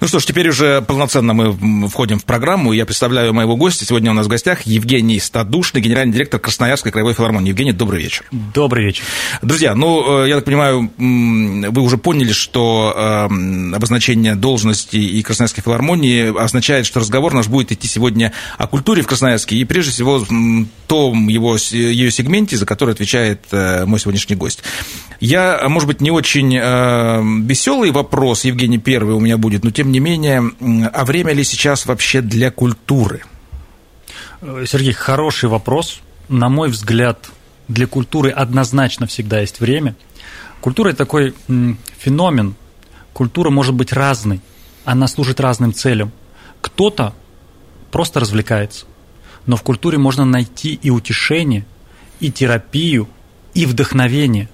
Ну 0.00 0.06
что 0.06 0.20
ж, 0.20 0.26
теперь 0.26 0.48
уже 0.48 0.80
полноценно 0.82 1.32
мы 1.32 1.88
входим 1.88 2.20
в 2.20 2.24
программу. 2.24 2.72
Я 2.72 2.86
представляю 2.86 3.34
моего 3.34 3.56
гостя. 3.56 3.84
Сегодня 3.84 4.12
у 4.12 4.14
нас 4.14 4.26
в 4.26 4.28
гостях 4.28 4.62
Евгений 4.62 5.18
Стадушный, 5.18 5.80
генеральный 5.80 6.12
директор 6.12 6.38
Красноярской 6.38 6.92
краевой 6.92 7.14
филармонии. 7.14 7.48
Евгений, 7.48 7.72
добрый 7.72 8.00
вечер. 8.00 8.24
Добрый 8.30 8.84
вечер. 8.84 9.02
Друзья, 9.42 9.74
ну, 9.74 10.22
э, 10.22 10.28
я 10.28 10.36
так 10.36 10.44
понимаю, 10.44 10.88
вы 10.96 11.82
уже 11.82 11.98
поняли, 11.98 12.30
что 12.30 12.94
э, 12.96 13.74
обозначение 13.74 14.36
должности 14.36 14.96
и 14.96 15.20
Красноярской 15.22 15.64
филармонии 15.64 16.40
означает, 16.40 16.86
что 16.86 17.00
разговор 17.00 17.34
наш 17.34 17.48
будет 17.48 17.72
идти 17.72 17.88
сегодня 17.88 18.32
о 18.56 18.68
культуре 18.68 19.02
в 19.02 19.08
Красноярске 19.08 19.56
и, 19.56 19.64
прежде 19.64 19.90
всего, 19.90 20.24
том 20.86 21.28
его, 21.28 21.56
ее 21.72 22.10
сегменте, 22.12 22.56
за 22.56 22.66
который 22.66 22.94
отвечает 22.94 23.46
э, 23.50 23.84
мой 23.84 23.98
сегодняшний 23.98 24.36
гость. 24.36 24.62
Я, 25.20 25.66
может 25.68 25.88
быть, 25.88 26.00
не 26.00 26.12
очень 26.12 26.50
веселый 27.44 27.90
вопрос, 27.90 28.44
Евгений, 28.44 28.78
первый 28.78 29.16
у 29.16 29.20
меня 29.20 29.36
будет, 29.36 29.64
но 29.64 29.72
тем 29.72 29.87
тем 29.88 29.92
не 29.92 30.00
менее, 30.00 30.52
а 30.92 31.04
время 31.06 31.32
ли 31.32 31.42
сейчас 31.42 31.86
вообще 31.86 32.20
для 32.20 32.50
культуры? 32.50 33.22
Э, 34.42 34.64
Сергей, 34.66 34.92
хороший 34.92 35.48
вопрос. 35.48 36.00
На 36.28 36.50
мой 36.50 36.68
взгляд, 36.68 37.30
для 37.68 37.86
культуры 37.86 38.30
однозначно 38.30 39.06
всегда 39.06 39.40
есть 39.40 39.60
время. 39.60 39.96
Культура– 40.60 40.88
это 40.90 40.98
такой 40.98 41.34
феномен. 41.98 42.54
Культура 43.14 43.48
может 43.48 43.74
быть 43.74 43.94
разной. 43.94 44.42
Она 44.84 45.08
служит 45.08 45.40
разным 45.40 45.72
целям. 45.72 46.12
Кто-то 46.60 47.14
просто 47.90 48.20
развлекается. 48.20 48.84
Но 49.46 49.56
в 49.56 49.62
культуре 49.62 49.96
можно 49.96 50.26
найти 50.26 50.74
и 50.74 50.90
утешение, 50.90 51.64
и 52.20 52.30
терапию, 52.30 53.08
и 53.54 53.64
вдохновение. 53.64 54.50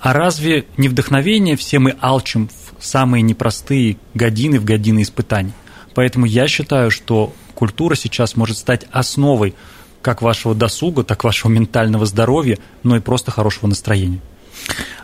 А 0.00 0.12
разве 0.12 0.66
не 0.76 0.88
вдохновение 0.88 1.56
все 1.56 1.78
мы 1.78 1.96
алчим 2.02 2.50
самые 2.84 3.22
непростые 3.22 3.96
годины 4.14 4.60
в 4.60 4.64
годины 4.64 5.02
испытаний. 5.02 5.52
Поэтому 5.94 6.26
я 6.26 6.48
считаю, 6.48 6.90
что 6.90 7.32
культура 7.54 7.94
сейчас 7.94 8.36
может 8.36 8.58
стать 8.58 8.86
основой 8.90 9.54
как 10.02 10.20
вашего 10.20 10.54
досуга, 10.54 11.02
так 11.02 11.24
вашего 11.24 11.50
ментального 11.50 12.04
здоровья, 12.04 12.58
но 12.82 12.96
и 12.96 13.00
просто 13.00 13.30
хорошего 13.30 13.68
настроения. 13.68 14.20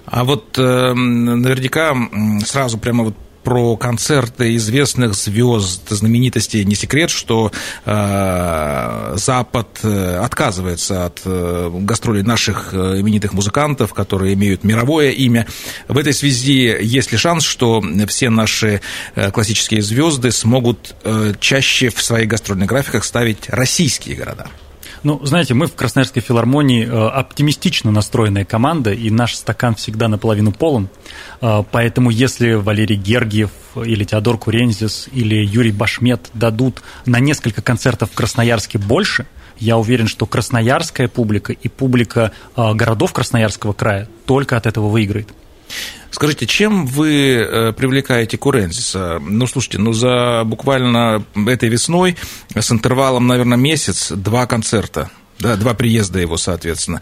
А 0.04 0.24
вот 0.24 0.58
э, 0.58 0.92
наверняка 0.92 1.94
сразу 2.44 2.78
прямо 2.78 3.04
вот 3.04 3.16
про 3.50 3.76
концерты 3.76 4.54
известных 4.54 5.14
звезд, 5.14 5.88
знаменитостей. 5.88 6.64
Не 6.64 6.76
секрет, 6.76 7.10
что 7.10 7.50
э, 7.84 9.14
Запад 9.16 9.80
э, 9.82 10.18
отказывается 10.18 11.06
от 11.06 11.22
э, 11.24 11.68
гастролей 11.80 12.22
наших 12.22 12.72
э, 12.72 13.00
именитых 13.00 13.32
музыкантов, 13.32 13.92
которые 13.92 14.34
имеют 14.34 14.62
мировое 14.62 15.10
имя. 15.10 15.48
В 15.88 15.98
этой 15.98 16.14
связи 16.14 16.76
есть 16.80 17.10
ли 17.10 17.18
шанс, 17.18 17.42
что 17.42 17.82
все 18.06 18.30
наши 18.30 18.82
э, 19.16 19.32
классические 19.32 19.82
звезды 19.82 20.30
смогут 20.30 20.94
э, 21.02 21.32
чаще 21.40 21.88
в 21.88 22.00
своих 22.04 22.28
гастрольных 22.28 22.68
графиках 22.68 23.02
ставить 23.02 23.48
российские 23.48 24.14
города? 24.14 24.46
Ну, 25.02 25.18
знаете, 25.24 25.54
мы 25.54 25.66
в 25.66 25.74
Красноярской 25.74 26.20
филармонии 26.20 26.86
э, 26.86 27.08
оптимистично 27.08 27.90
настроенная 27.90 28.44
команда, 28.44 28.92
и 28.92 29.08
наш 29.10 29.34
стакан 29.34 29.74
всегда 29.74 30.08
наполовину 30.08 30.52
полон. 30.52 30.88
Э, 31.40 31.62
поэтому 31.70 32.10
если 32.10 32.52
Валерий 32.52 32.96
Гергиев 32.96 33.50
или 33.76 34.04
Теодор 34.04 34.36
Курензис 34.36 35.08
или 35.10 35.36
Юрий 35.36 35.72
Башмет 35.72 36.28
дадут 36.34 36.82
на 37.06 37.18
несколько 37.18 37.62
концертов 37.62 38.10
в 38.10 38.14
Красноярске 38.14 38.78
больше, 38.78 39.26
я 39.58 39.78
уверен, 39.78 40.06
что 40.06 40.26
красноярская 40.26 41.08
публика 41.08 41.52
и 41.54 41.68
публика 41.68 42.32
э, 42.54 42.74
городов 42.74 43.14
Красноярского 43.14 43.72
края 43.72 44.06
только 44.26 44.58
от 44.58 44.66
этого 44.66 44.88
выиграет. 44.88 45.28
Скажите, 46.10 46.46
чем 46.46 46.86
вы 46.86 47.34
э, 47.34 47.72
привлекаете 47.72 48.36
Курензиса? 48.36 49.18
Ну, 49.20 49.46
слушайте, 49.46 49.78
ну, 49.78 49.92
за 49.92 50.42
буквально 50.44 51.24
этой 51.46 51.68
весной 51.68 52.16
с 52.54 52.70
интервалом, 52.72 53.26
наверное, 53.26 53.58
месяц, 53.58 54.10
два 54.10 54.46
концерта, 54.46 55.10
да, 55.38 55.56
два 55.56 55.74
приезда 55.74 56.18
его, 56.18 56.36
соответственно. 56.36 57.00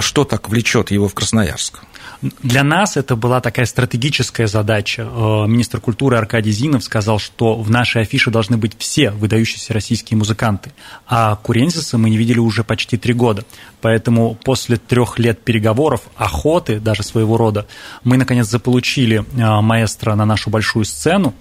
Что 0.00 0.24
так 0.24 0.48
влечет 0.48 0.90
его 0.90 1.08
в 1.08 1.14
Красноярск? 1.14 1.80
Для 2.22 2.64
нас 2.64 2.96
это 2.96 3.14
была 3.14 3.40
такая 3.40 3.66
стратегическая 3.66 4.46
задача. 4.46 5.02
Э, 5.02 5.46
министр 5.46 5.80
культуры 5.80 6.16
Аркадий 6.16 6.50
Зинов 6.50 6.82
сказал, 6.82 7.18
что 7.18 7.56
в 7.56 7.70
нашей 7.70 8.02
афише 8.02 8.30
должны 8.30 8.56
быть 8.56 8.72
все 8.78 9.10
выдающиеся 9.10 9.74
российские 9.74 10.16
музыканты. 10.16 10.72
А 11.06 11.36
Курензиса 11.36 11.98
мы 11.98 12.08
не 12.08 12.16
видели 12.16 12.38
уже 12.38 12.64
почти 12.64 12.96
три 12.96 13.12
года. 13.12 13.44
Поэтому 13.80 14.34
после 14.34 14.76
трех 14.76 15.18
лет 15.18 15.40
переговоров, 15.42 16.02
охоты 16.16 16.80
даже 16.80 17.02
своего 17.02 17.36
рода, 17.36 17.66
мы 18.02 18.16
наконец 18.16 18.46
заполучили 18.46 19.18
э, 19.18 19.60
маэстро 19.60 20.14
на 20.14 20.24
нашу 20.24 20.50
большую 20.50 20.84
сцену, 20.84 21.34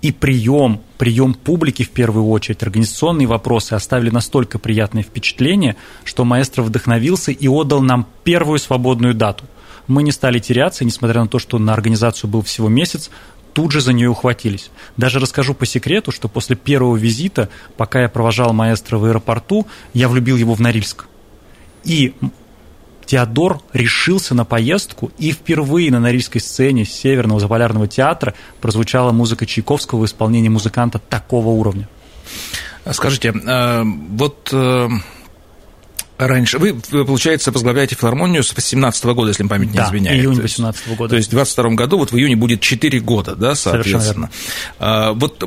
и 0.00 0.12
прием, 0.12 0.82
прием 0.98 1.32
публики 1.32 1.82
в 1.82 1.88
первую 1.88 2.28
очередь, 2.28 2.62
организационные 2.62 3.26
вопросы 3.26 3.72
оставили 3.72 4.10
настолько 4.10 4.58
приятное 4.58 5.02
впечатление, 5.02 5.76
что 6.04 6.26
маэстро 6.26 6.62
вдохновился 6.62 7.32
и 7.32 7.48
отдал 7.48 7.80
нам 7.80 8.06
первую 8.22 8.58
свободную 8.58 9.14
дату– 9.14 9.44
мы 9.86 10.02
не 10.02 10.12
стали 10.12 10.38
теряться, 10.38 10.84
несмотря 10.84 11.20
на 11.22 11.28
то, 11.28 11.38
что 11.38 11.58
на 11.58 11.72
организацию 11.72 12.30
был 12.30 12.42
всего 12.42 12.68
месяц, 12.68 13.10
тут 13.52 13.72
же 13.72 13.80
за 13.80 13.92
нее 13.92 14.08
ухватились. 14.08 14.70
Даже 14.96 15.20
расскажу 15.20 15.54
по 15.54 15.66
секрету, 15.66 16.10
что 16.10 16.28
после 16.28 16.56
первого 16.56 16.96
визита, 16.96 17.48
пока 17.76 18.02
я 18.02 18.08
провожал 18.08 18.52
маэстро 18.52 18.98
в 18.98 19.04
аэропорту, 19.04 19.66
я 19.92 20.08
влюбил 20.08 20.36
его 20.36 20.54
в 20.54 20.60
Норильск. 20.60 21.06
И 21.84 22.14
Теодор 23.06 23.60
решился 23.72 24.34
на 24.34 24.44
поездку, 24.44 25.12
и 25.18 25.30
впервые 25.30 25.90
на 25.90 26.00
Норильской 26.00 26.40
сцене 26.40 26.84
Северного 26.84 27.40
заполярного 27.40 27.86
театра 27.86 28.34
прозвучала 28.60 29.12
музыка 29.12 29.46
Чайковского 29.46 30.00
в 30.00 30.04
исполнении 30.06 30.48
музыканта 30.48 30.98
такого 30.98 31.48
уровня. 31.48 31.88
Скажите, 32.90 33.28
э, 33.28 33.82
вот 33.84 34.50
э, 34.52 34.88
раньше. 36.18 36.58
Вы, 36.58 36.74
получается, 36.74 37.50
возглавляете 37.50 37.96
филармонию 37.96 38.42
с 38.42 38.54
18 38.54 39.04
года, 39.06 39.28
если 39.28 39.44
память 39.44 39.70
не 39.70 39.78
да, 39.78 39.86
изменяет. 39.86 40.18
июнь 40.18 40.40
18 40.40 40.96
года. 40.96 41.10
То 41.10 41.16
есть 41.16 41.28
в 41.28 41.32
22 41.32 41.70
году, 41.70 41.98
вот 41.98 42.12
в 42.12 42.16
июне 42.16 42.36
будет 42.36 42.60
4 42.60 43.00
года, 43.00 43.34
да, 43.34 43.54
соответственно. 43.54 44.30
А, 44.78 45.12
вот 45.12 45.42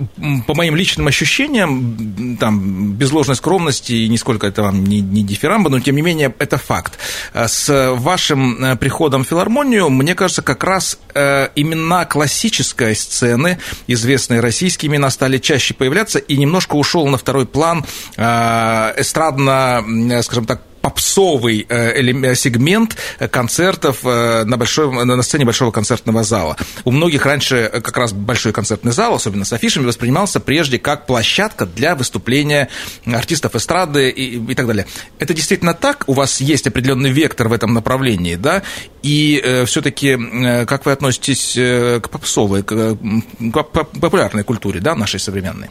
по 0.46 0.54
моим 0.54 0.76
личным 0.76 1.08
ощущениям, 1.08 2.38
там, 2.40 2.94
без 2.94 3.12
ложной 3.12 3.36
скромности, 3.36 3.94
и 3.94 4.08
нисколько 4.10 4.48
это 4.48 4.64
вам 4.64 4.84
не, 4.84 5.02
не 5.02 5.24
дифирамба, 5.24 5.70
но 5.70 5.80
тем 5.80 5.96
не 5.96 6.02
менее 6.02 6.34
это 6.40 6.58
факт. 6.58 6.98
А 7.34 7.48
с 7.48 7.94
вашим 7.96 8.64
э, 8.64 8.76
приходом 8.76 9.24
в 9.24 9.28
филармонию, 9.28 9.90
мне 9.90 10.16
кажется, 10.16 10.42
как 10.42 10.64
раз 10.64 11.00
э, 11.14 11.50
имена 11.56 12.06
классической 12.06 12.96
сцены, 12.96 13.60
известные 13.88 14.40
российские 14.40 14.92
имена, 14.92 15.10
стали 15.10 15.38
чаще 15.38 15.74
появляться, 15.74 16.20
и 16.20 16.38
немножко 16.38 16.76
ушел 16.76 17.08
на 17.08 17.18
второй 17.18 17.46
план 17.46 17.86
э, 18.18 18.94
эстрадно, 18.98 19.84
скажем 20.22 20.46
так, 20.46 20.62
попсовый 20.88 21.66
э, 21.68 22.36
сегмент 22.36 22.96
концертов 23.30 24.00
э, 24.06 24.46
на, 24.46 24.56
большой, 24.56 25.06
на 25.06 25.22
сцене 25.22 25.44
большого 25.44 25.72
концертного 25.72 26.24
зала. 26.24 26.56
У 26.86 26.92
многих 26.92 27.26
раньше 27.26 27.70
как 27.84 27.98
раз 27.98 28.14
большой 28.14 28.54
концертный 28.54 28.94
зал, 28.94 29.14
особенно 29.16 29.44
с 29.44 29.52
афишами, 29.52 29.86
воспринимался 29.86 30.40
прежде 30.40 30.80
как 30.80 31.06
площадка 31.06 31.66
для 31.66 31.94
выступления 31.94 32.70
артистов 33.06 33.56
эстрады 33.56 34.10
и, 34.10 34.40
и 34.40 34.56
так 34.56 34.66
далее. 34.66 34.86
Это 35.20 35.34
действительно 35.34 35.74
так? 35.74 36.06
У 36.08 36.14
вас 36.14 36.40
есть 36.40 36.68
определенный 36.68 37.12
вектор 37.12 37.50
в 37.50 37.54
этом 37.54 37.74
направлении, 37.74 38.36
да? 38.36 38.64
И 39.04 39.42
э, 39.44 39.66
все-таки 39.66 40.18
э, 40.18 40.66
как 40.66 40.86
вы 40.86 40.94
относитесь 40.94 41.58
э, 41.58 42.00
к 42.02 42.10
попсовой, 42.10 42.64
к, 42.64 42.96
к 42.96 43.64
популярной 44.00 44.44
культуре, 44.44 44.80
да, 44.80 44.96
нашей 44.96 45.20
современной? 45.20 45.70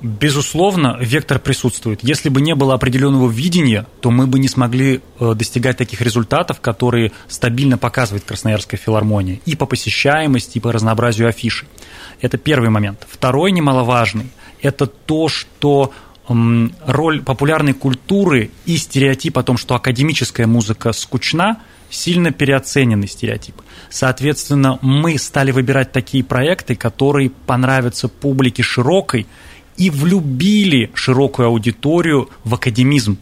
Безусловно, 0.00 0.96
вектор 0.98 1.38
присутствует. 1.38 2.02
Если 2.02 2.30
бы 2.30 2.40
не 2.40 2.54
было 2.54 2.72
определенного 2.74 3.30
видения, 3.30 3.86
то 4.00 4.10
мы 4.10 4.26
бы 4.26 4.38
не 4.38 4.48
смогли 4.48 5.02
э, 5.18 5.34
достигать 5.34 5.76
таких 5.76 6.00
результатов, 6.00 6.60
которые 6.62 7.12
стабильно 7.28 7.76
показывает 7.76 8.24
Красноярская 8.24 8.80
филармония 8.80 9.40
и 9.44 9.56
по 9.56 9.66
посещаемости, 9.66 10.56
и 10.56 10.60
по 10.60 10.72
разнообразию 10.72 11.28
афиши. 11.28 11.66
Это 12.22 12.38
первый 12.38 12.70
момент. 12.70 13.06
Второй 13.10 13.52
немаловажный– 13.52 14.30
это 14.62 14.86
то, 14.86 15.28
что 15.28 15.92
роль 16.86 17.22
популярной 17.22 17.72
культуры 17.72 18.50
и 18.64 18.76
стереотип 18.76 19.36
о 19.36 19.42
том, 19.42 19.56
что 19.56 19.74
академическая 19.74 20.46
музыка 20.46 20.92
скучна, 20.92 21.58
сильно 21.90 22.30
переоцененный 22.30 23.08
стереотип. 23.08 23.56
Соответственно, 23.90 24.78
мы 24.80 25.18
стали 25.18 25.50
выбирать 25.50 25.90
такие 25.90 26.22
проекты, 26.22 26.76
которые 26.76 27.30
понравятся 27.30 28.08
публике 28.08 28.62
широкой, 28.62 29.26
и 29.80 29.88
влюбили 29.88 30.90
широкую 30.92 31.48
аудиторию 31.48 32.28
в 32.44 32.54
академизм. 32.54 33.16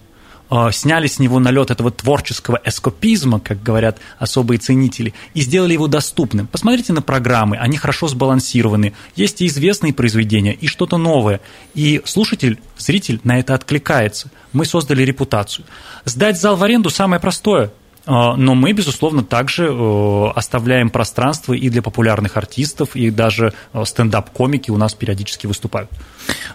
Э, 0.51 0.71
сняли 0.73 1.07
с 1.07 1.21
него 1.21 1.39
налет 1.39 1.71
этого 1.71 1.93
творческого 1.93 2.61
эскопизма, 2.65 3.39
как 3.39 3.63
говорят 3.63 3.99
особые 4.19 4.59
ценители, 4.59 5.15
и 5.35 5.41
сделали 5.43 5.75
его 5.75 5.87
доступным. 5.87 6.49
Посмотрите 6.49 6.93
на 6.93 7.01
программы, 7.01 7.59
они 7.59 7.77
хорошо 7.77 8.09
сбалансированы, 8.09 8.93
есть 9.15 9.41
и 9.41 9.47
известные 9.47 9.93
произведения, 9.93 10.53
и 10.53 10.67
что-то 10.67 10.97
новое. 10.97 11.41
И 11.77 12.03
слушатель, 12.05 12.59
зритель 12.77 13.21
на 13.23 13.39
это 13.39 13.55
откликается. 13.55 14.29
Мы 14.53 14.65
создали 14.65 15.03
репутацию. 15.05 15.65
Сдать 16.05 16.41
зал 16.41 16.57
в 16.57 16.65
аренду 16.65 16.91
самое 16.91 17.21
простое– 17.21 17.71
а, 17.81 17.88
но 18.09 18.55
мы, 18.55 18.73
безусловно, 18.73 19.23
также 19.23 19.67
э, 19.67 20.27
оставляем 20.35 20.89
пространство 20.89 21.53
и 21.53 21.69
для 21.69 21.83
популярных 21.83 22.39
артистов, 22.39 22.97
и 22.97 23.11
даже 23.11 23.53
э, 23.75 23.85
стендап-комики 23.85 24.71
у 24.71 24.79
нас 24.79 24.95
периодически 24.95 25.47
выступают. 25.47 25.91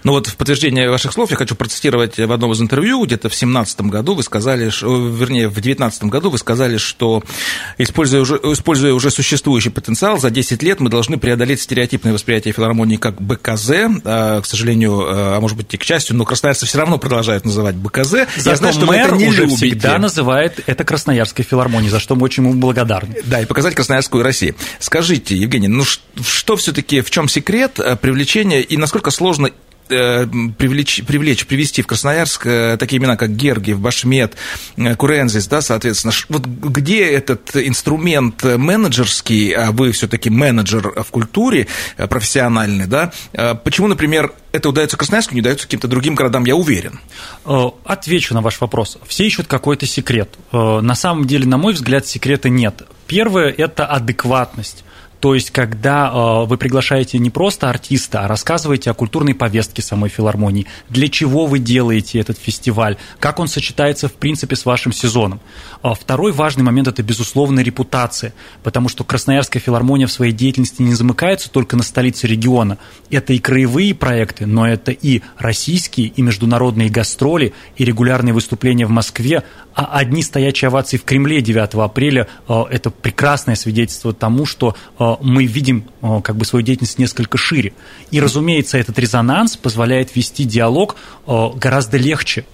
Ну 0.04 0.14
вот 0.14 0.28
в 0.28 0.36
подтверждение 0.36 0.90
ваших 0.90 1.14
слов 1.14 1.30
я 1.30 1.38
хочу 1.38 1.56
процитировать 1.56 2.18
в 2.18 2.32
одном 2.32 2.54
из 2.54 2.62
интервью, 2.62 3.06
где-то 3.06 3.30
в 3.30 3.34
2017 3.34 3.82
году 3.82 4.16
вы 4.16 4.24
сказали, 4.24 4.66
вернее, 4.66 5.48
в 5.48 5.54
2019 5.54 6.06
году 6.06 6.32
вы 6.32 6.40
сказали, 6.40 6.78
что 6.78 7.24
используя 7.78 8.22
уже, 8.22 8.36
используя 8.36 8.94
уже 8.94 9.12
существующий 9.12 9.70
потенциал, 9.70 10.20
за 10.20 10.32
10 10.32 10.64
лет 10.64 10.80
мы 10.80 10.90
должны 10.90 11.20
преодолеть 11.20 11.62
стереотипное 11.62 12.14
восприятие 12.14 12.54
филармонии 12.54 12.98
как 12.98 13.22
БКЗ, 13.22 13.72
а, 14.04 14.42
к 14.42 14.46
сожалению, 14.48 15.06
а 15.08 15.40
может 15.40 15.58
быть 15.58 15.72
и 15.72 15.78
к 15.78 15.84
счастью, 15.84 16.16
но 16.16 16.26
красноярцы 16.26 16.66
все 16.66 16.80
равно 16.80 16.98
продолжают 16.98 17.46
называть 17.46 17.76
БКЗ. 17.76 18.28
Зато 18.38 18.50
я 18.50 18.56
знаю, 18.56 18.74
что 18.74 18.86
мэр 18.88 19.08
это 19.08 19.16
не 19.18 19.28
уже 19.28 19.44
любите. 19.44 19.68
всегда 19.68 20.00
называет 20.00 20.60
это 20.66 20.84
Красноярской 20.84 21.43
филармонией, 21.44 21.92
за 21.92 22.00
что 22.00 22.16
мы 22.16 22.24
очень 22.24 22.44
ему 22.44 22.54
благодарны. 22.54 23.16
Да, 23.26 23.42
и 23.42 23.46
показать 23.46 23.76
Красноярскую 23.76 24.24
Россию. 24.24 24.56
Скажите, 24.80 25.36
Евгений, 25.36 25.68
ну 25.68 25.84
что 25.84 26.56
все-таки, 26.56 27.02
в 27.02 27.10
чем 27.12 27.28
секрет 27.28 27.80
э, 27.80 27.96
привлечения 27.96 28.62
и 28.62 28.78
насколько 28.78 29.12
сложно 29.12 29.52
привлечь, 30.58 31.04
привлечь, 31.06 31.46
привести 31.46 31.82
в 31.82 31.88
Красноярск 31.88 32.46
э, 32.46 32.78
такие 32.78 33.00
имена, 33.00 33.18
как 33.18 33.36
Гергиев, 33.36 33.80
Башмет, 33.80 34.36
э, 34.78 34.96
Курензис, 34.96 35.48
да, 35.48 35.62
соответственно. 35.62 36.14
Вот 36.30 36.46
где 36.46 37.06
этот 37.06 37.56
инструмент 37.56 38.44
менеджерский, 38.44 39.52
а 39.52 39.72
вы 39.72 39.92
все-таки 39.92 40.30
менеджер 40.30 40.94
в 41.04 41.12
культуре 41.12 41.68
профессиональный, 41.98 42.88
да, 42.88 43.12
почему, 43.64 43.88
например, 43.88 44.34
это 44.52 44.70
удается 44.70 44.98
Красноярску, 44.98 45.34
не 45.34 45.42
удается 45.42 45.66
каким-то 45.66 45.88
другим 45.88 46.16
городам, 46.16 46.46
я 46.46 46.56
уверен. 46.56 47.00
Отвечу 47.86 48.34
на 48.34 48.42
ваш 48.42 48.62
вопрос. 48.62 48.98
Все 49.08 49.26
ищут 49.26 49.48
какой-то 49.48 49.86
секрет. 49.86 50.38
На 50.52 50.96
самом 50.96 51.26
деле, 51.26 51.46
на 51.46 51.58
мой 51.58 51.74
взгляд, 51.74 52.06
секрета 52.06 52.50
нет. 52.50 52.84
Первое– 53.08 53.50
это 53.58 53.86
адекватность. 53.86 54.84
То 55.24 55.36
есть, 55.36 55.52
когда 55.52 56.12
э, 56.12 56.46
вы 56.48 56.58
приглашаете 56.58 57.18
не 57.18 57.30
просто 57.30 57.70
артиста, 57.70 58.26
а 58.26 58.28
рассказываете 58.28 58.92
о 58.92 58.94
культурной 58.94 59.34
повестке 59.34 59.82
самой 59.82 60.10
филармонии, 60.10 60.66
для 60.90 61.08
чего 61.08 61.46
вы 61.46 61.60
делаете 61.60 62.20
этот 62.20 62.38
фестиваль, 62.38 62.98
как 63.22 63.40
он 63.40 63.48
сочетается, 63.48 64.10
в 64.10 64.14
принципе, 64.16 64.58
с 64.58 64.66
вашим 64.66 64.92
сезоном. 64.92 65.40
А 65.82 65.94
второй 65.94 66.34
важный 66.34 66.64
момент– 66.66 66.88
это, 66.90 67.04
безусловно, 67.04 67.62
репутация, 67.62 68.34
потому 68.64 68.90
что 68.90 69.06
Красноярская 69.06 69.62
филармония 69.62 70.08
в 70.08 70.12
своей 70.12 70.34
деятельности 70.34 70.82
не 70.82 70.94
замыкается 70.94 71.50
только 71.50 71.78
на 71.78 71.84
столице 71.84 72.28
региона. 72.28 72.78
Это 73.10 73.32
и 73.32 73.40
краевые 73.40 73.96
проекты, 73.96 74.46
но 74.46 74.68
это 74.68 74.92
и 74.92 75.22
российские, 75.38 76.08
и 76.08 76.22
международные 76.22 76.90
гастроли, 76.90 77.54
и 77.78 77.86
регулярные 77.86 78.34
выступления 78.34 78.86
в 78.86 78.92
Москве, 78.92 79.44
а 79.76 79.98
одни 79.98 80.22
стоячие 80.22 80.68
овации 80.68 80.98
в 80.98 81.04
Кремле 81.04 81.42
9 81.42 81.76
апреля 81.76 82.28
э,– 82.48 82.64
это 82.70 82.90
прекрасное 82.90 83.56
свидетельство 83.56 84.14
тому, 84.14 84.46
что 84.46 84.76
э, 85.00 85.13
мы 85.22 85.46
видим 85.46 85.86
как 86.02 86.36
бы 86.36 86.44
свою 86.46 86.64
деятельность 86.64 87.00
несколько 87.00 87.38
шире. 87.38 87.74
И, 88.12 88.20
разумеется, 88.20 88.78
этот 88.78 89.00
резонанс 89.00 89.56
позволяет 89.56 90.16
вести 90.16 90.44
диалог 90.44 90.98
гораздо 91.26 91.98
легче. 91.98 92.46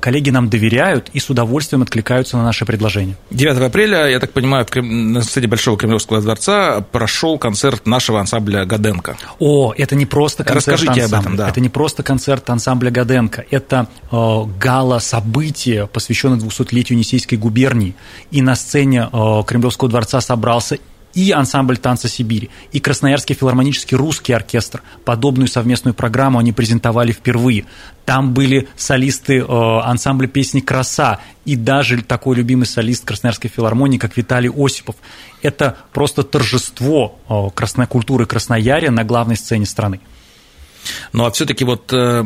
Коллеги 0.00 0.30
нам 0.30 0.48
доверяют 0.50 1.08
и 1.12 1.20
с 1.20 1.30
удовольствием 1.30 1.82
откликаются 1.82 2.36
на 2.36 2.42
наши 2.44 2.66
предложения. 2.66 3.16
9 3.30 3.56
апреля, 3.58 4.08
я 4.08 4.18
так 4.18 4.32
понимаю, 4.32 4.66
на 4.74 5.22
сцене 5.22 5.46
Большого 5.46 5.78
Кремлевского 5.78 6.20
дворца 6.20 6.80
прошел 6.90 7.38
концерт 7.38 7.86
нашего 7.86 8.18
ансамбля 8.18 8.64
«Гаденко». 8.64 9.16
О, 9.38 9.72
это 9.76 9.94
не 9.94 10.06
просто 10.06 10.42
концерт 10.42 10.80
Расскажите 10.80 11.02
ансамбля. 11.04 11.16
об 11.16 11.22
этом, 11.22 11.36
да. 11.36 11.48
Это 11.48 11.60
не 11.60 11.68
просто 11.68 12.02
концерт 12.02 12.50
ансамбля 12.50 12.90
«Гаденко». 12.90 13.44
Это 13.52 13.86
гала-событие, 14.10 15.86
посвященное 15.86 16.38
200 16.38 16.56
200-летию 16.56 16.96
Енисейской 16.96 17.36
губернии, 17.36 17.94
и 18.30 18.40
на 18.40 18.56
сцене 18.56 19.10
Кремлевского 19.46 19.90
дворца 19.90 20.22
собрался 20.22 20.78
и 21.16 21.32
ансамбль 21.32 21.78
танца 21.78 22.08
Сибири, 22.08 22.50
и 22.72 22.78
Красноярский 22.78 23.34
филармонический 23.34 23.96
русский 23.96 24.34
оркестр. 24.34 24.82
Подобную 25.04 25.48
совместную 25.48 25.94
программу 25.94 26.38
они 26.38 26.52
презентовали 26.52 27.10
впервые. 27.10 27.64
Там 28.04 28.34
были 28.34 28.68
солисты 28.76 29.38
э, 29.38 29.44
ансамбля 29.48 30.28
песни 30.28 30.60
«Краса» 30.60 31.18
и 31.46 31.56
даже 31.56 32.02
такой 32.02 32.36
любимый 32.36 32.66
солист 32.66 33.06
Красноярской 33.06 33.50
филармонии, 33.50 33.96
как 33.96 34.16
Виталий 34.16 34.50
Осипов. 34.54 34.94
Это 35.40 35.76
просто 35.92 36.22
торжество 36.22 37.18
э, 37.28 37.50
красной 37.54 37.86
культуры 37.86 38.26
Красноярия 38.26 38.90
на 38.90 39.02
главной 39.02 39.36
сцене 39.36 39.64
страны. 39.64 40.00
Ну 41.12 41.24
а 41.24 41.30
все-таки 41.30 41.64
вот 41.64 41.92
э, 41.92 42.24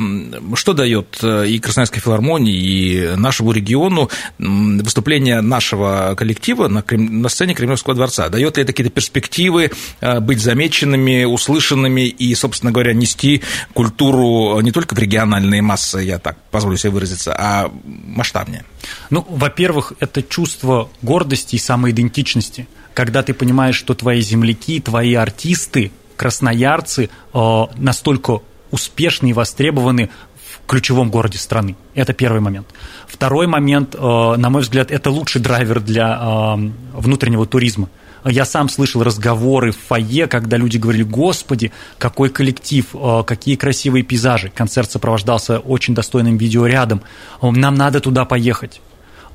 что 0.54 0.72
дает 0.72 1.18
э, 1.22 1.48
и 1.48 1.58
Красноярской 1.58 2.00
филармонии, 2.00 2.54
и 2.54 3.16
нашему 3.16 3.52
региону 3.52 4.10
выступление 4.38 5.40
нашего 5.40 6.14
коллектива 6.16 6.68
на, 6.68 6.84
на 6.88 7.28
сцене 7.28 7.54
Кремлевского 7.54 7.94
дворца? 7.94 8.28
Дает 8.28 8.56
ли 8.56 8.62
это 8.62 8.72
какие-то 8.72 8.92
перспективы 8.92 9.70
э, 10.00 10.20
быть 10.20 10.40
замеченными, 10.40 11.24
услышанными 11.24 12.02
и, 12.02 12.34
собственно 12.34 12.72
говоря, 12.72 12.92
нести 12.92 13.42
культуру 13.74 14.60
не 14.60 14.72
только 14.72 14.94
в 14.94 14.98
региональные 14.98 15.62
массы, 15.62 16.00
я 16.00 16.18
так 16.18 16.36
позволю 16.50 16.76
себе 16.76 16.90
выразиться, 16.90 17.34
а 17.36 17.70
масштабнее? 17.84 18.64
Ну, 19.10 19.26
во-первых, 19.28 19.92
это 20.00 20.22
чувство 20.22 20.90
гордости 21.02 21.56
и 21.56 21.58
самоидентичности, 21.58 22.66
когда 22.94 23.22
ты 23.22 23.34
понимаешь, 23.34 23.76
что 23.76 23.94
твои 23.94 24.20
земляки, 24.20 24.80
твои 24.80 25.14
артисты, 25.14 25.92
красноярцы 26.16 27.08
настолько 27.32 28.40
успешны 28.70 29.31
и 29.31 29.32
востребованы 29.32 30.11
в 30.37 30.67
ключевом 30.67 31.11
городе 31.11 31.38
страны. 31.38 31.76
Это 31.94 32.12
первый 32.12 32.40
момент. 32.40 32.67
Второй 33.06 33.46
момент, 33.46 33.94
э, 33.94 33.99
на 33.99 34.50
мой 34.50 34.62
взгляд, 34.62 34.90
это 34.90 35.11
лучший 35.11 35.40
драйвер 35.40 35.81
для 35.81 36.19
э, 36.20 36.70
внутреннего 36.94 37.46
туризма. 37.46 37.88
Я 38.25 38.44
сам 38.44 38.69
слышал 38.69 39.02
разговоры 39.02 39.72
в 39.72 39.78
фойе, 39.78 40.26
когда 40.26 40.58
люди 40.58 40.76
говорили, 40.76 41.05
господи, 41.05 41.72
какой 41.99 42.28
коллектив, 42.28 42.87
э, 42.94 43.22
какие 43.26 43.56
красивые 43.56 44.02
пейзажи. 44.02 44.50
Концерт 44.55 44.90
сопровождался 44.90 45.58
очень 45.58 45.94
достойным 45.94 46.37
видеорядом. 46.37 47.02
Нам 47.43 47.75
надо 47.75 48.00
туда 48.00 48.25
поехать. 48.25 48.81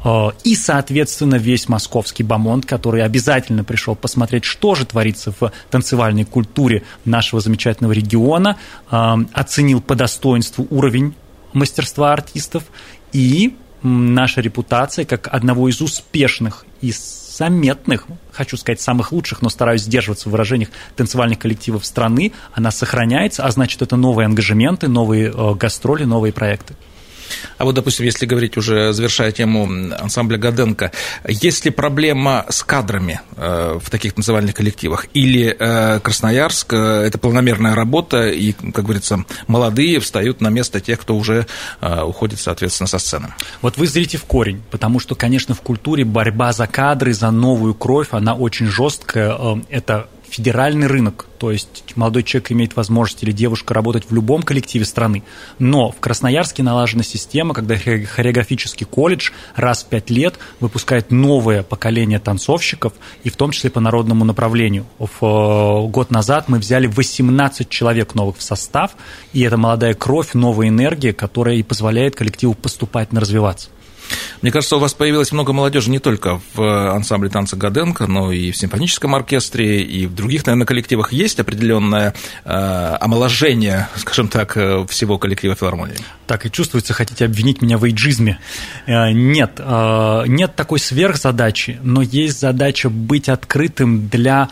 Э, 0.06 0.30
и, 0.44 0.56
соответственно, 0.56 1.36
весь 1.36 1.68
московский 1.68 2.24
бомонд, 2.24 2.66
который 2.66 3.04
обязательно 3.04 3.64
пришел 3.64 3.96
посмотреть, 3.96 4.46
что 4.46 4.76
же 4.76 4.86
творится 4.86 5.34
в 5.38 5.52
танцевальной 5.72 6.24
культуре 6.24 6.84
нашего 7.04 7.42
замечательного 7.42 7.92
региона, 7.92 8.58
э, 8.90 9.16
оценил 9.34 9.82
по 9.82 9.96
достоинству 9.96 10.68
уровень 10.70 11.16
мастерства 11.54 12.14
артистов 12.14 12.64
и 13.12 13.56
наша 13.82 14.42
репутация 14.42 15.06
как 15.06 15.28
одного 15.32 15.70
из 15.70 15.82
успешных 15.82 16.66
и 16.82 16.94
заметных, 17.38 18.06
хочу 18.32 18.58
сказать, 18.58 18.82
самых 18.82 19.12
лучших, 19.12 19.42
но 19.42 19.50
стараюсь 19.50 19.82
сдерживаться 19.84 20.30
в 20.30 20.32
выражениях 20.32 20.70
танцевальных 20.96 21.40
коллективов 21.40 21.86
страны, 21.86 22.32
она 22.54 22.72
сохраняется, 22.72 23.44
а 23.44 23.52
значит, 23.52 23.82
это 23.82 23.96
новые 23.96 24.26
ангажементы, 24.26 24.88
новые 24.88 25.32
э, 25.32 25.54
гастроли, 25.56 26.04
новые 26.04 26.32
проекты. 26.32 26.76
А 27.58 27.66
вот, 27.66 27.76
допустим, 27.76 28.06
если 28.06 28.26
говорить 28.26 28.58
уже, 28.58 28.94
завершая 28.94 29.32
тему 29.32 29.68
ансамбля 29.98 30.38
Гаденко, 30.38 30.92
есть 31.28 31.66
ли 31.66 31.72
проблема 31.72 32.46
с 32.50 32.64
кадрами 32.64 33.22
э, 33.38 33.80
в 33.82 33.90
таких 33.90 34.14
танцевальных 34.14 34.54
коллективах? 34.54 35.08
Или 35.14 35.56
э, 35.58 36.00
Красноярск 36.00 36.74
э,– 36.74 36.78
это 37.06 37.18
планомерная 37.18 37.76
работа, 37.76 38.28
и, 38.28 38.54
как 38.54 38.86
говорится, 38.86 39.24
молодые 39.48 40.00
встают 40.00 40.42
на 40.42 40.50
место 40.50 40.80
тех, 40.80 41.00
кто 41.00 41.16
уже 41.16 41.48
уходит, 41.82 42.40
соответственно, 42.40 42.88
со 42.88 43.00
сцены? 43.00 43.34
Вот 43.62 43.78
вы 43.78 43.88
зрите 43.88 44.18
в 44.18 44.26
корень, 44.26 44.62
потому 44.72 45.00
что, 45.00 45.16
конечно, 45.16 45.56
в 45.56 45.62
культуре 45.62 46.06
борьба 46.06 46.54
за 46.54 46.68
кадры, 46.68 47.14
за 47.14 47.32
новую 47.32 47.74
кровь, 47.74 48.10
она 48.12 48.34
очень 48.34 48.68
жесткая. 48.68 49.38
Это 49.70 50.08
федеральный 50.30 50.88
рынок, 50.88 51.28
то 51.38 51.52
есть 51.52 51.84
молодой 51.96 52.24
человек 52.24 52.52
имеет 52.52 52.76
возможность 52.76 53.24
или 53.24 53.32
девушка 53.32 53.74
работать 53.74 54.10
в 54.10 54.14
любом 54.14 54.44
коллективе 54.44 54.86
страны. 54.86 55.24
Но 55.60 55.92
в 55.92 56.00
Красноярске 56.00 56.64
налажена 56.64 57.04
система, 57.04 57.54
когда 57.54 57.76
хореографический 57.78 58.86
колледж 58.86 59.32
раз 59.56 59.84
в 59.84 59.88
пять 59.88 60.10
лет 60.10 60.36
выпускает 60.60 61.12
новое 61.12 61.64
поколение 61.64 62.20
танцовщиков, 62.20 62.94
и 63.24 63.30
в 63.30 63.36
том 63.36 63.52
числе 63.52 63.70
по 63.70 63.80
народному 63.80 64.26
направлению. 64.26 64.86
В, 65.00 65.08
э, 65.22 65.88
год 65.90 66.12
назад 66.12 66.50
мы 66.50 66.60
взяли 66.60 66.88
18 66.88 67.70
человек 67.70 68.16
новых 68.16 68.38
в 68.38 68.42
состав, 68.42 68.92
и 69.34 69.42
это 69.42 69.58
молодая 69.58 69.94
кровь, 69.94 70.34
новая 70.34 70.70
энергия, 70.70 71.14
которая 71.14 71.56
и 71.56 71.64
позволяет 71.64 72.16
коллективу 72.16 72.54
поступать, 72.54 73.14
на 73.14 73.22
развиваться. 73.22 73.70
Мне 74.42 74.52
кажется, 74.52 74.76
у 74.76 74.80
вас 74.80 74.94
появилось 74.94 75.32
много 75.32 75.54
молодежи 75.54 75.90
не 75.90 76.00
только 76.00 76.40
в 76.54 76.94
ансамбле 76.94 77.30
танца 77.30 77.56
Гаденко, 77.56 78.08
но 78.08 78.32
и 78.32 78.52
в 78.52 78.58
симфоническом 78.58 79.16
оркестре, 79.16 79.82
и 79.82 80.06
в 80.06 80.14
других, 80.14 80.46
наверное, 80.46 80.66
коллективах 80.66 81.14
есть 81.14 81.40
определенное 81.40 82.14
э, 82.44 82.98
омоложение, 83.00 83.88
скажем 83.96 84.28
так, 84.28 84.56
э, 84.58 84.86
всего 84.88 85.18
коллектива 85.18 85.56
филармонии. 85.56 85.98
Так 86.28 86.46
и 86.46 86.52
чувствуется, 86.52 86.94
хотите 86.94 87.26
обвинить 87.26 87.62
меня 87.62 87.78
в 87.78 87.86
эйджизме. 87.86 88.40
Э, 88.86 89.12
нет, 89.12 89.54
э, 89.58 90.24
нет 90.28 90.56
такой 90.56 90.80
сверхзадачи, 90.80 91.80
но 91.82 92.02
есть 92.02 92.40
задача 92.40 92.90
быть 92.90 93.30
открытым 93.30 94.08
для 94.10 94.50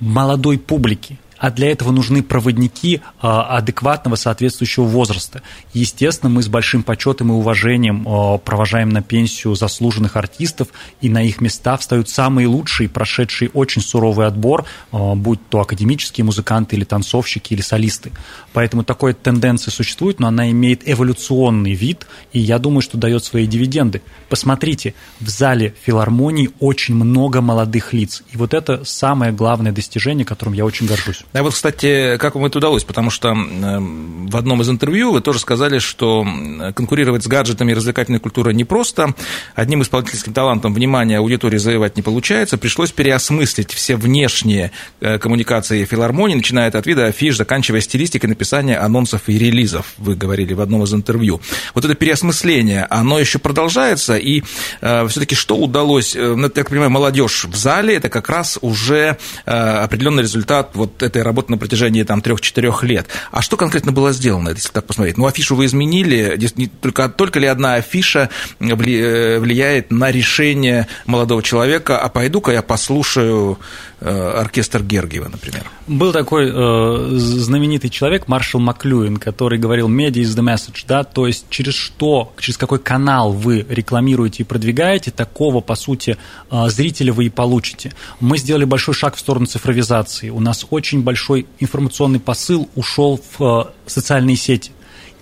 молодой 0.00 0.58
публики 0.58 1.18
а 1.38 1.50
для 1.50 1.70
этого 1.70 1.90
нужны 1.90 2.22
проводники 2.22 3.00
а, 3.20 3.56
адекватного 3.56 4.16
соответствующего 4.16 4.84
возраста. 4.84 5.42
Естественно, 5.72 6.30
мы 6.30 6.42
с 6.42 6.48
большим 6.48 6.82
почетом 6.82 7.30
и 7.30 7.34
уважением 7.34 8.06
а, 8.06 8.38
провожаем 8.38 8.90
на 8.90 9.02
пенсию 9.02 9.54
заслуженных 9.54 10.16
артистов, 10.16 10.68
и 11.00 11.08
на 11.08 11.22
их 11.22 11.40
места 11.40 11.76
встают 11.76 12.08
самые 12.08 12.46
лучшие, 12.46 12.88
прошедшие 12.88 13.50
очень 13.50 13.82
суровый 13.82 14.26
отбор, 14.26 14.64
а, 14.92 15.14
будь 15.14 15.40
то 15.48 15.60
академические 15.60 16.24
музыканты 16.24 16.76
или 16.76 16.84
танцовщики 16.84 17.52
или 17.52 17.60
солисты. 17.60 18.12
Поэтому 18.52 18.84
такой 18.84 19.14
тенденция 19.14 19.70
существует, 19.70 20.20
но 20.20 20.28
она 20.28 20.50
имеет 20.50 20.88
эволюционный 20.88 21.74
вид, 21.74 22.06
и 22.32 22.40
я 22.40 22.58
думаю, 22.58 22.80
что 22.80 22.96
дает 22.96 23.24
свои 23.24 23.46
дивиденды. 23.46 24.02
Посмотрите, 24.28 24.94
в 25.20 25.28
зале 25.28 25.74
филармонии 25.84 26.50
очень 26.60 26.94
много 26.94 27.40
молодых 27.40 27.92
лиц, 27.92 28.22
и 28.32 28.36
вот 28.36 28.54
это 28.54 28.84
самое 28.84 29.32
главное 29.32 29.72
достижение, 29.72 30.24
которым 30.24 30.54
я 30.54 30.64
очень 30.64 30.86
горжусь. 30.86 31.25
А 31.32 31.42
вот, 31.42 31.54
кстати, 31.54 32.16
как 32.18 32.34
вам 32.34 32.46
это 32.46 32.58
удалось? 32.58 32.84
Потому 32.84 33.10
что 33.10 33.34
в 33.34 34.36
одном 34.36 34.62
из 34.62 34.70
интервью 34.70 35.12
вы 35.12 35.20
тоже 35.20 35.38
сказали, 35.38 35.78
что 35.78 36.26
конкурировать 36.74 37.24
с 37.24 37.26
гаджетами 37.26 37.72
и 37.72 37.74
развлекательной 37.74 38.20
культурой 38.20 38.54
непросто. 38.54 39.14
Одним 39.54 39.82
исполнительским 39.82 40.32
талантом 40.32 40.74
внимания 40.74 41.18
аудитории 41.18 41.58
завоевать 41.58 41.96
не 41.96 42.02
получается. 42.02 42.58
Пришлось 42.58 42.92
переосмыслить 42.92 43.72
все 43.72 43.96
внешние 43.96 44.72
э, 45.00 45.18
коммуникации 45.18 45.84
филармонии, 45.84 46.36
начиная 46.36 46.70
от 46.70 46.86
вида 46.86 47.06
афиш, 47.06 47.36
заканчивая 47.36 47.80
стилистикой 47.80 48.28
написания 48.28 48.78
анонсов 48.78 49.28
и 49.28 49.38
релизов, 49.38 49.94
вы 49.98 50.14
говорили 50.14 50.54
в 50.54 50.60
одном 50.60 50.82
из 50.84 50.94
интервью. 50.94 51.40
Вот 51.74 51.84
это 51.84 51.94
переосмысление, 51.94 52.86
оно 52.90 53.18
еще 53.18 53.38
продолжается, 53.38 54.16
и 54.16 54.42
э, 54.80 55.06
все-таки 55.08 55.34
что 55.34 55.56
удалось, 55.56 56.16
э, 56.16 56.34
ну, 56.34 56.44
я 56.44 56.48
так 56.48 56.68
понимаю, 56.68 56.90
молодежь 56.90 57.44
в 57.44 57.56
зале, 57.56 57.96
это 57.96 58.08
как 58.08 58.28
раз 58.28 58.58
уже 58.60 59.18
э, 59.44 59.50
определенный 59.50 60.22
результат 60.22 60.70
вот 60.74 61.02
этой 61.02 61.15
этой 61.16 61.22
работы 61.22 61.50
на 61.50 61.58
протяжении 61.58 62.02
там, 62.02 62.20
3-4 62.20 62.86
лет. 62.86 63.06
А 63.30 63.42
что 63.42 63.56
конкретно 63.56 63.92
было 63.92 64.12
сделано, 64.12 64.50
если 64.50 64.68
так 64.68 64.84
посмотреть? 64.84 65.16
Ну, 65.16 65.26
афишу 65.26 65.56
вы 65.56 65.64
изменили, 65.64 66.38
только, 66.80 67.08
только 67.08 67.38
ли 67.38 67.46
одна 67.46 67.74
афиша 67.74 68.28
э, 68.60 69.38
влияет 69.38 69.90
на 69.90 70.10
решение 70.10 70.86
молодого 71.06 71.42
человека, 71.42 71.98
а 71.98 72.08
пойду-ка 72.08 72.52
я 72.52 72.62
послушаю 72.62 73.58
э, 74.00 74.40
оркестр 74.40 74.82
Гергиева, 74.82 75.28
например? 75.28 75.64
Был 75.86 76.12
такой 76.12 76.50
э, 76.52 77.08
знаменитый 77.16 77.90
человек, 77.90 78.28
Маршал 78.28 78.60
Маклюин, 78.60 79.16
который 79.16 79.58
говорил 79.58 79.88
«media 79.88 80.22
is 80.22 80.36
the 80.36 80.44
message», 80.44 80.84
да, 80.86 81.04
то 81.04 81.26
есть 81.26 81.46
через 81.48 81.74
что, 81.74 82.32
через 82.38 82.58
какой 82.58 82.78
канал 82.78 83.32
вы 83.32 83.64
рекламируете 83.68 84.42
и 84.42 84.46
продвигаете, 84.46 85.10
такого, 85.10 85.60
по 85.60 85.76
сути, 85.76 86.18
э, 86.50 86.68
зрителя 86.68 87.12
вы 87.12 87.26
и 87.26 87.28
получите. 87.30 87.92
Мы 88.20 88.38
сделали 88.38 88.64
большой 88.64 88.94
шаг 88.94 89.16
в 89.16 89.20
сторону 89.20 89.46
цифровизации. 89.46 90.30
У 90.30 90.40
нас 90.40 90.66
очень 90.70 91.02
большой 91.06 91.46
информационный 91.60 92.20
посыл 92.20 92.68
ушел 92.74 93.18
в 93.38 93.42
э, 93.42 93.64
социальные 93.86 94.36
сети. 94.36 94.72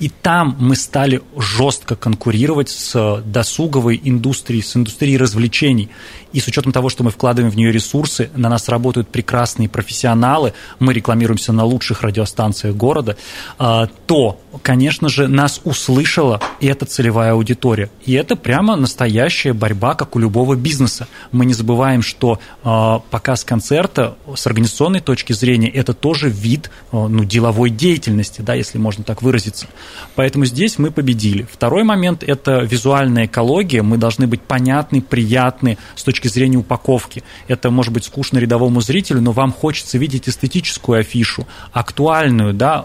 И 0.05 0.11
там 0.11 0.55
мы 0.59 0.77
стали 0.77 1.23
жестко 1.35 1.97
конкурировать 1.97 2.69
с 2.69 3.23
досуговой 3.25 3.99
индустрией, 4.05 4.61
с 4.61 4.77
индустрией 4.77 5.17
развлечений. 5.17 5.89
И 6.35 6.41
с 6.41 6.47
учетом 6.47 6.73
того, 6.73 6.91
что 6.91 7.05
мы 7.05 7.11
вкладываем 7.11 7.51
в 7.51 7.57
нее 7.57 7.73
ресурсы, 7.73 8.29
на 8.35 8.51
нас 8.51 8.69
работают 8.69 9.09
прекрасные 9.09 9.71
профессионалы, 9.71 10.53
мы 10.79 10.93
рекламируемся 10.93 11.55
на 11.55 11.65
лучших 11.65 12.03
радиостанциях 12.03 12.77
города, 12.77 13.17
а, 13.57 13.87
то, 14.07 14.39
конечно 14.61 15.09
же, 15.09 15.27
нас 15.27 15.63
услышала 15.65 16.39
эта 16.61 16.85
целевая 16.85 17.33
аудитория. 17.33 17.89
И 18.05 18.13
это 18.13 18.37
прямо 18.37 18.77
настоящая 18.77 19.55
борьба, 19.55 19.95
как 19.95 20.17
у 20.17 20.19
любого 20.19 20.55
бизнеса. 20.55 21.09
Мы 21.33 21.47
не 21.47 21.55
забываем, 21.55 22.03
что 22.03 22.41
а, 22.63 22.99
показ 22.99 23.43
концерта 23.43 24.19
с 24.37 24.47
организационной 24.47 25.01
точки 25.01 25.33
зрения 25.33 25.71
это 25.71 25.95
тоже 25.95 26.29
вид 26.29 26.71
ну, 26.93 27.25
деловой 27.25 27.71
деятельности, 27.71 28.43
да, 28.43 28.53
если 28.53 28.77
можно 28.77 29.03
так 29.03 29.23
выразиться. 29.23 29.67
Поэтому 30.15 30.45
здесь 30.45 30.79
мы 30.79 30.91
победили. 30.91 31.47
Второй 31.51 31.85
момент– 31.85 32.23
это 32.27 32.61
визуальная 32.61 33.27
экология. 33.27 33.83
Мы 33.83 33.99
должны 33.99 34.27
быть 34.27 34.43
понятны, 34.43 35.01
приятны 35.01 35.79
с 35.95 36.03
точки 36.03 36.29
зрения 36.29 36.59
упаковки. 36.59 37.23
Это 37.49 37.71
может 37.71 37.93
быть 37.93 38.05
скучно 38.05 38.39
рядовому 38.39 38.81
зрителю, 38.81 39.21
но 39.21 39.33
вам 39.33 39.53
хочется 39.53 39.99
видеть 39.99 40.29
эстетическую 40.29 41.01
афишу, 41.01 41.47
актуальную, 41.73 42.55
да, 42.55 42.85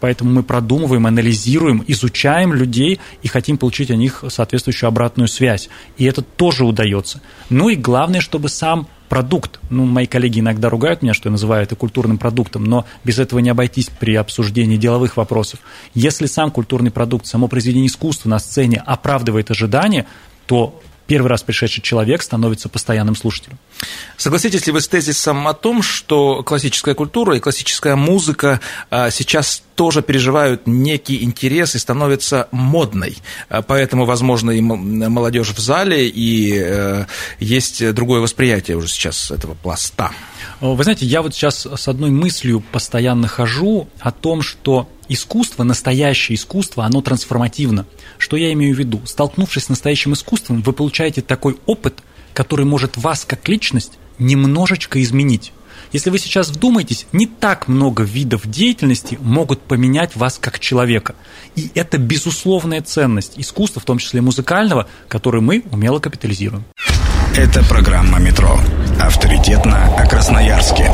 поэтому 0.00 0.30
мы 0.30 0.42
продумываем, 0.42 1.06
анализируем, 1.06 1.84
изучаем 1.86 2.52
людей 2.54 3.00
и 3.22 3.28
хотим 3.28 3.58
получить 3.58 3.90
о 3.90 3.96
них 3.96 4.24
соответствующую 4.28 4.88
обратную 4.88 5.28
связь. 5.28 5.68
И 5.96 6.04
это 6.04 6.22
тоже 6.22 6.64
удается. 6.64 7.20
Ну 7.50 7.68
и 7.68 7.76
главное, 7.76 8.20
чтобы 8.20 8.48
сам 8.48 8.88
продукт. 9.08 9.60
Ну, 9.70 9.84
мои 9.84 10.06
коллеги 10.06 10.40
иногда 10.40 10.68
ругают 10.68 11.02
меня, 11.02 11.14
что 11.14 11.28
я 11.28 11.32
называю 11.32 11.62
это 11.62 11.76
культурным 11.76 12.18
продуктом, 12.18 12.64
но 12.64 12.84
без 13.04 13.18
этого 13.18 13.38
не 13.40 13.50
обойтись 13.50 13.88
при 13.88 14.14
обсуждении 14.14 14.76
деловых 14.76 15.16
вопросов. 15.16 15.60
Если 15.94 16.26
сам 16.26 16.50
культурный 16.50 16.90
продукт, 16.90 17.26
само 17.26 17.48
произведение 17.48 17.88
искусства 17.88 18.28
на 18.28 18.38
сцене 18.38 18.82
оправдывает 18.84 19.50
ожидания, 19.50 20.06
то 20.46 20.80
первый 21.08 21.28
раз 21.28 21.42
пришедший 21.42 21.82
человек 21.82 22.22
становится 22.22 22.68
постоянным 22.68 23.16
слушателем. 23.16 23.58
Согласитесь 24.16 24.66
ли 24.66 24.72
вы 24.72 24.80
с 24.80 24.88
тезисом 24.88 25.48
о 25.48 25.54
том, 25.54 25.82
что 25.82 26.42
классическая 26.42 26.94
культура 26.94 27.34
и 27.34 27.40
классическая 27.40 27.96
музыка 27.96 28.60
а, 28.90 29.10
сейчас 29.10 29.62
тоже 29.74 30.02
переживают 30.02 30.66
некий 30.66 31.24
интерес 31.24 31.74
и 31.74 31.78
становятся 31.78 32.48
модной? 32.52 33.16
А, 33.48 33.62
поэтому, 33.62 34.04
возможно, 34.04 34.50
и 34.50 34.60
молодежь 34.60 35.50
в 35.50 35.58
зале, 35.58 36.08
и 36.08 36.54
э, 36.54 37.06
есть 37.40 37.94
другое 37.94 38.20
восприятие 38.20 38.76
уже 38.76 38.88
сейчас 38.88 39.30
этого 39.30 39.54
пласта. 39.54 40.12
Вы 40.60 40.82
знаете, 40.84 41.06
я 41.06 41.22
вот 41.22 41.34
сейчас 41.34 41.66
с 41.66 41.88
одной 41.88 42.10
мыслью 42.10 42.60
постоянно 42.60 43.28
хожу 43.28 43.88
о 44.00 44.10
том, 44.10 44.42
что 44.42 44.88
искусство, 45.08 45.64
настоящее 45.64 46.36
искусство, 46.36 46.84
оно 46.84 47.00
трансформативно. 47.02 47.86
Что 48.18 48.36
я 48.36 48.52
имею 48.52 48.74
в 48.74 48.78
виду? 48.78 49.00
Столкнувшись 49.04 49.64
с 49.64 49.68
настоящим 49.68 50.12
искусством, 50.12 50.62
вы 50.62 50.72
получаете 50.72 51.22
такой 51.22 51.58
опыт, 51.66 52.00
который 52.32 52.66
может 52.66 52.96
вас 52.96 53.24
как 53.24 53.48
личность 53.48 53.98
немножечко 54.18 55.02
изменить. 55.02 55.52
Если 55.92 56.10
вы 56.10 56.18
сейчас 56.18 56.50
вдумаетесь, 56.50 57.06
не 57.12 57.26
так 57.26 57.66
много 57.66 58.02
видов 58.02 58.46
деятельности 58.46 59.18
могут 59.20 59.62
поменять 59.62 60.16
вас 60.16 60.38
как 60.38 60.58
человека. 60.58 61.14
И 61.56 61.70
это 61.74 61.98
безусловная 61.98 62.82
ценность 62.82 63.34
искусства, 63.36 63.80
в 63.80 63.84
том 63.84 63.98
числе 63.98 64.20
музыкального, 64.20 64.86
который 65.08 65.40
мы 65.40 65.64
умело 65.70 65.98
капитализируем. 65.98 66.64
Это 67.36 67.62
программа 67.64 68.18
«Метро». 68.18 68.58
Авторитетно 69.00 69.96
о 69.96 70.06
Красноярске. 70.06 70.90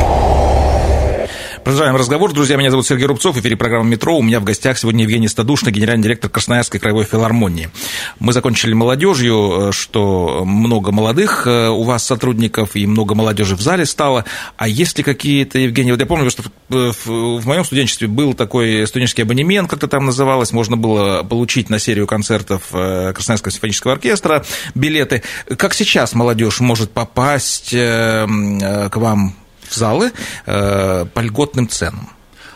Продолжаем 1.64 1.96
разговор. 1.96 2.30
Друзья, 2.34 2.58
меня 2.58 2.70
зовут 2.70 2.86
Сергей 2.86 3.06
Рубцов, 3.06 3.36
в 3.36 3.40
эфире 3.40 3.56
программы 3.56 3.88
«Метро». 3.88 4.18
У 4.18 4.22
меня 4.22 4.38
в 4.38 4.44
гостях 4.44 4.76
сегодня 4.76 5.04
Евгений 5.04 5.28
Стадушный, 5.28 5.72
генеральный 5.72 6.02
директор 6.02 6.28
Красноярской 6.28 6.78
краевой 6.78 7.04
филармонии. 7.04 7.70
Мы 8.18 8.34
закончили 8.34 8.74
молодежью, 8.74 9.70
что 9.72 10.44
много 10.44 10.92
молодых 10.92 11.46
э, 11.46 11.70
у 11.70 11.82
вас 11.84 12.04
сотрудников 12.04 12.76
и 12.76 12.86
много 12.86 13.14
молодежи 13.14 13.56
в 13.56 13.62
зале 13.62 13.86
стало. 13.86 14.26
А 14.58 14.68
есть 14.68 14.98
ли 14.98 15.04
какие-то, 15.04 15.58
Евгений, 15.58 15.90
вот 15.90 16.00
я 16.00 16.04
помню, 16.04 16.28
что 16.28 16.42
в 16.68 17.46
моем 17.46 17.64
студенчестве 17.64 18.08
был 18.08 18.34
такой 18.34 18.86
студенческий 18.86 19.24
абонемент, 19.24 19.70
как-то 19.70 19.88
там 19.88 20.04
называлось, 20.04 20.52
можно 20.52 20.76
было 20.76 21.22
получить 21.22 21.70
на 21.70 21.78
серию 21.78 22.06
концертов 22.06 22.64
э, 22.72 23.14
Красноярского 23.14 23.50
симфонического 23.50 23.94
оркестра 23.94 24.44
билеты. 24.74 25.22
Как 25.56 25.72
сейчас 25.72 26.12
молодежь 26.12 26.60
может 26.60 26.90
попасть 26.90 27.72
э, 27.72 28.26
к 28.90 28.96
вам 28.98 29.34
залы 29.74 30.12
э, 30.46 31.06
по 31.12 31.20
льготным 31.20 31.68
ценам. 31.68 32.13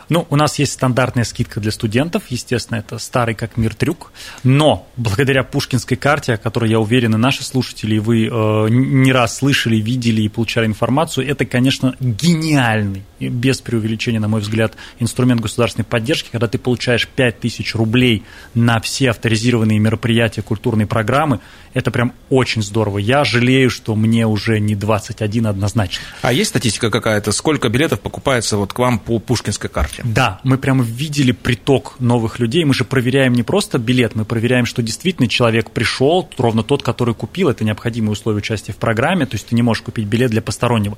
Ну, 0.09 0.25
у 0.29 0.35
нас 0.35 0.57
есть 0.57 0.73
стандартная 0.73 1.23
скидка 1.23 1.59
для 1.59 1.71
студентов, 1.71 2.23
естественно, 2.29 2.77
это 2.77 2.97
старый 2.97 3.35
как 3.35 3.57
мир 3.57 3.75
трюк, 3.75 4.11
но 4.43 4.87
благодаря 4.97 5.43
пушкинской 5.43 5.97
карте, 5.97 6.33
о 6.33 6.37
которой, 6.37 6.71
я 6.71 6.79
уверен, 6.79 7.13
и 7.13 7.17
наши 7.17 7.43
слушатели, 7.43 7.95
и 7.95 7.99
вы 7.99 8.25
э, 8.25 8.67
не 8.69 9.11
раз 9.13 9.37
слышали, 9.37 9.75
видели 9.75 10.23
и 10.23 10.29
получали 10.29 10.65
информацию, 10.65 11.27
это, 11.27 11.45
конечно, 11.45 11.95
гениальный, 11.99 13.03
без 13.19 13.61
преувеличения, 13.61 14.19
на 14.19 14.27
мой 14.27 14.41
взгляд, 14.41 14.73
инструмент 14.97 15.41
государственной 15.41 15.85
поддержки, 15.85 16.29
когда 16.31 16.47
ты 16.47 16.57
получаешь 16.57 17.07
5000 17.07 17.75
рублей 17.75 18.23
на 18.55 18.79
все 18.79 19.11
авторизированные 19.11 19.77
мероприятия, 19.77 20.41
культурные 20.41 20.87
программы, 20.87 21.39
это 21.73 21.91
прям 21.91 22.13
очень 22.29 22.63
здорово. 22.63 22.97
Я 22.97 23.23
жалею, 23.23 23.69
что 23.69 23.95
мне 23.95 24.25
уже 24.25 24.59
не 24.59 24.75
21 24.75 25.47
однозначно. 25.47 26.03
А 26.21 26.33
есть 26.33 26.49
статистика 26.49 26.89
какая-то, 26.89 27.31
сколько 27.31 27.69
билетов 27.69 27.99
покупается 27.99 28.57
вот 28.57 28.73
к 28.73 28.79
вам 28.79 28.97
по 28.97 29.19
пушкинской 29.19 29.69
карте? 29.69 29.98
Работе. 29.99 30.15
Да, 30.15 30.39
мы 30.43 30.57
прямо 30.57 30.83
видели 30.83 31.31
приток 31.31 31.95
новых 31.99 32.39
людей. 32.39 32.63
Мы 32.65 32.73
же 32.73 32.83
проверяем 32.83 33.33
не 33.33 33.43
просто 33.43 33.77
билет, 33.77 34.15
мы 34.15 34.25
проверяем, 34.25 34.65
что 34.65 34.81
действительно 34.81 35.27
человек 35.27 35.71
пришел, 35.71 36.29
ровно 36.37 36.63
тот, 36.63 36.83
который 36.83 37.13
купил. 37.13 37.49
Это 37.49 37.63
необходимые 37.63 38.11
условия 38.11 38.39
участия 38.39 38.73
в 38.73 38.77
программе. 38.77 39.25
То 39.25 39.35
есть 39.35 39.47
ты 39.47 39.55
не 39.55 39.61
можешь 39.61 39.83
купить 39.83 40.05
билет 40.05 40.31
для 40.31 40.41
постороннего. 40.41 40.97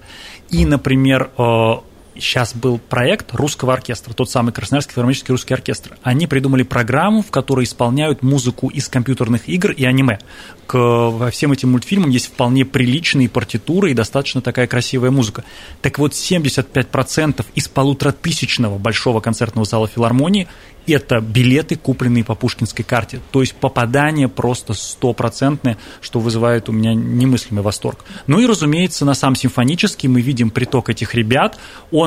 И, 0.49 0.65
например, 0.65 1.31
э, 1.37 1.73
сейчас 2.15 2.53
был 2.53 2.77
проект 2.77 3.33
русского 3.33 3.73
оркестра, 3.73 4.13
тот 4.13 4.29
самый 4.29 4.51
Красноярский 4.51 4.93
филармонический 4.93 5.31
русский 5.31 5.53
оркестр. 5.53 5.97
Они 6.03 6.27
придумали 6.27 6.63
программу, 6.63 7.21
в 7.21 7.31
которой 7.31 7.65
исполняют 7.65 8.23
музыку 8.23 8.69
из 8.69 8.87
компьютерных 8.87 9.47
игр 9.47 9.71
и 9.71 9.85
аниме. 9.85 10.19
К 10.67 11.29
всем 11.31 11.51
этим 11.51 11.71
мультфильмам 11.71 12.09
есть 12.09 12.27
вполне 12.27 12.65
приличные 12.65 13.29
партитуры 13.29 13.91
и 13.91 13.93
достаточно 13.93 14.41
такая 14.41 14.67
красивая 14.67 15.11
музыка. 15.11 15.43
Так 15.81 15.99
вот, 15.99 16.13
75% 16.13 17.45
из 17.55 17.67
полуторатысячного 17.67 18.77
большого 18.77 19.19
концертного 19.19 19.65
зала 19.65 19.87
филармонии 19.87 20.47
это 20.87 21.19
билеты, 21.19 21.75
купленные 21.75 22.23
по 22.23 22.35
пушкинской 22.35 22.83
карте. 22.83 23.21
То 23.31 23.41
есть 23.41 23.53
попадание 23.53 24.27
просто 24.27 24.73
стопроцентное, 24.73 25.77
что 26.01 26.19
вызывает 26.19 26.69
у 26.69 26.71
меня 26.71 26.93
немыслимый 26.93 27.63
восторг. 27.63 28.03
Ну 28.27 28.39
и, 28.39 28.45
разумеется, 28.45 29.05
на 29.05 29.13
сам 29.13 29.35
симфонический 29.35 30.09
мы 30.09 30.21
видим 30.21 30.49
приток 30.49 30.89
этих 30.89 31.13
ребят. 31.13 31.57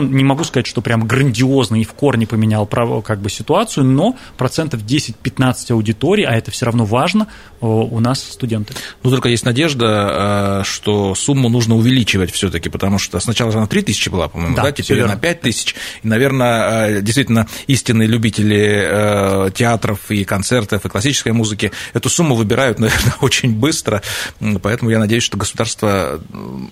Не 0.01 0.25
могу 0.25 0.45
сказать, 0.45 0.67
что 0.67 0.81
прям 0.81 1.07
грандиозно 1.07 1.81
и 1.81 1.85
в 1.85 1.93
корне 1.93 2.27
поменял 2.27 2.67
как 2.67 3.21
бы, 3.21 3.31
ситуацию, 3.31 3.85
но 3.85 4.17
процентов 4.37 4.83
10-15 4.83 5.73
аудитории, 5.73 6.25
а 6.25 6.33
это 6.33 6.51
все 6.51 6.67
равно 6.67 6.85
важно, 6.85 7.29
у 7.61 8.01
нас 8.01 8.23
студенты. 8.23 8.75
Ну, 9.03 9.11
только 9.11 9.29
есть 9.29 9.45
надежда, 9.45 10.61
э, 10.61 10.65
что 10.65 11.15
сумму 11.15 11.49
нужно 11.49 11.77
увеличивать 11.77 12.31
все-таки, 12.33 12.69
потому 12.69 12.99
что 12.99 13.19
сначала 13.21 13.53
она 13.53 13.67
3 13.67 13.83
тысячи 13.83 14.09
была, 14.09 14.29
по-моему, 14.29 14.57
да, 14.57 14.63
да? 14.65 14.73
теперь 14.73 15.01
она 15.03 15.17
5 15.17 15.41
тысяч. 15.41 15.75
И, 16.03 16.09
наверное, 16.09 16.89
э, 16.89 17.03
действительно, 17.03 17.47
истинные 17.67 18.09
любители 18.09 18.87
э, 18.87 19.51
театров 19.55 20.11
и 20.11 20.25
концертов 20.25 20.85
и 20.85 20.89
классической 20.89 21.33
музыки 21.33 21.73
эту 21.93 22.09
сумму 22.09 22.35
выбирают, 22.35 22.79
наверное, 22.81 23.15
очень 23.21 23.55
быстро, 23.55 24.03
поэтому 24.63 24.91
я 24.91 24.99
надеюсь, 24.99 25.23
что 25.23 25.37
государство 25.37 26.21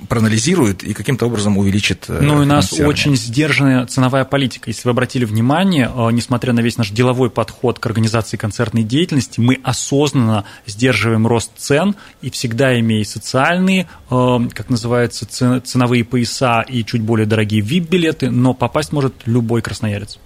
проанализирует 0.08 0.82
и 0.82 0.92
каким-то 0.92 1.26
образом 1.26 1.56
увеличит 1.56 2.04
Ну, 2.08 2.36
у 2.36 2.44
нас 2.44 2.72
очень 2.72 3.11
сдержанная 3.16 3.86
ценовая 3.86 4.24
политика. 4.24 4.70
Если 4.70 4.86
вы 4.86 4.90
обратили 4.90 5.24
внимание, 5.24 5.90
несмотря 6.12 6.52
на 6.52 6.60
весь 6.60 6.78
наш 6.78 6.90
деловой 6.90 7.30
подход 7.30 7.78
к 7.78 7.86
организации 7.86 8.36
концертной 8.36 8.82
деятельности, 8.82 9.40
мы 9.40 9.58
осознанно 9.62 10.44
сдерживаем 10.66 11.26
рост 11.26 11.52
цен 11.56 11.94
и 12.20 12.30
всегда 12.30 12.78
имея 12.80 13.04
социальные, 13.04 13.88
э, 14.10 14.38
как 14.52 14.68
называется, 14.70 15.26
ценовые 15.60 16.04
пояса 16.04 16.62
и 16.62 16.84
чуть 16.84 17.02
более 17.02 17.26
дорогие 17.26 17.62
VIP-билеты, 17.62 18.30
но 18.30 18.54
попасть 18.54 18.92
может 18.92 19.14
любой 19.26 19.62
красноярец. 19.62 20.18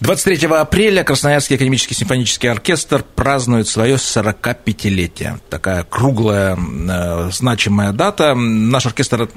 23 0.00 0.48
апреля 0.48 1.04
Красноярский 1.04 1.56
академический 1.56 1.94
симфонический 1.94 2.50
оркестр 2.50 3.04
празднует 3.14 3.68
свое 3.68 3.96
45-летие. 3.96 5.40
Такая 5.50 5.82
круглая, 5.82 6.56
э, 6.56 7.30
значимая 7.30 7.92
дата. 7.92 8.34
Наш 8.34 8.86
оркестр, 8.86 9.28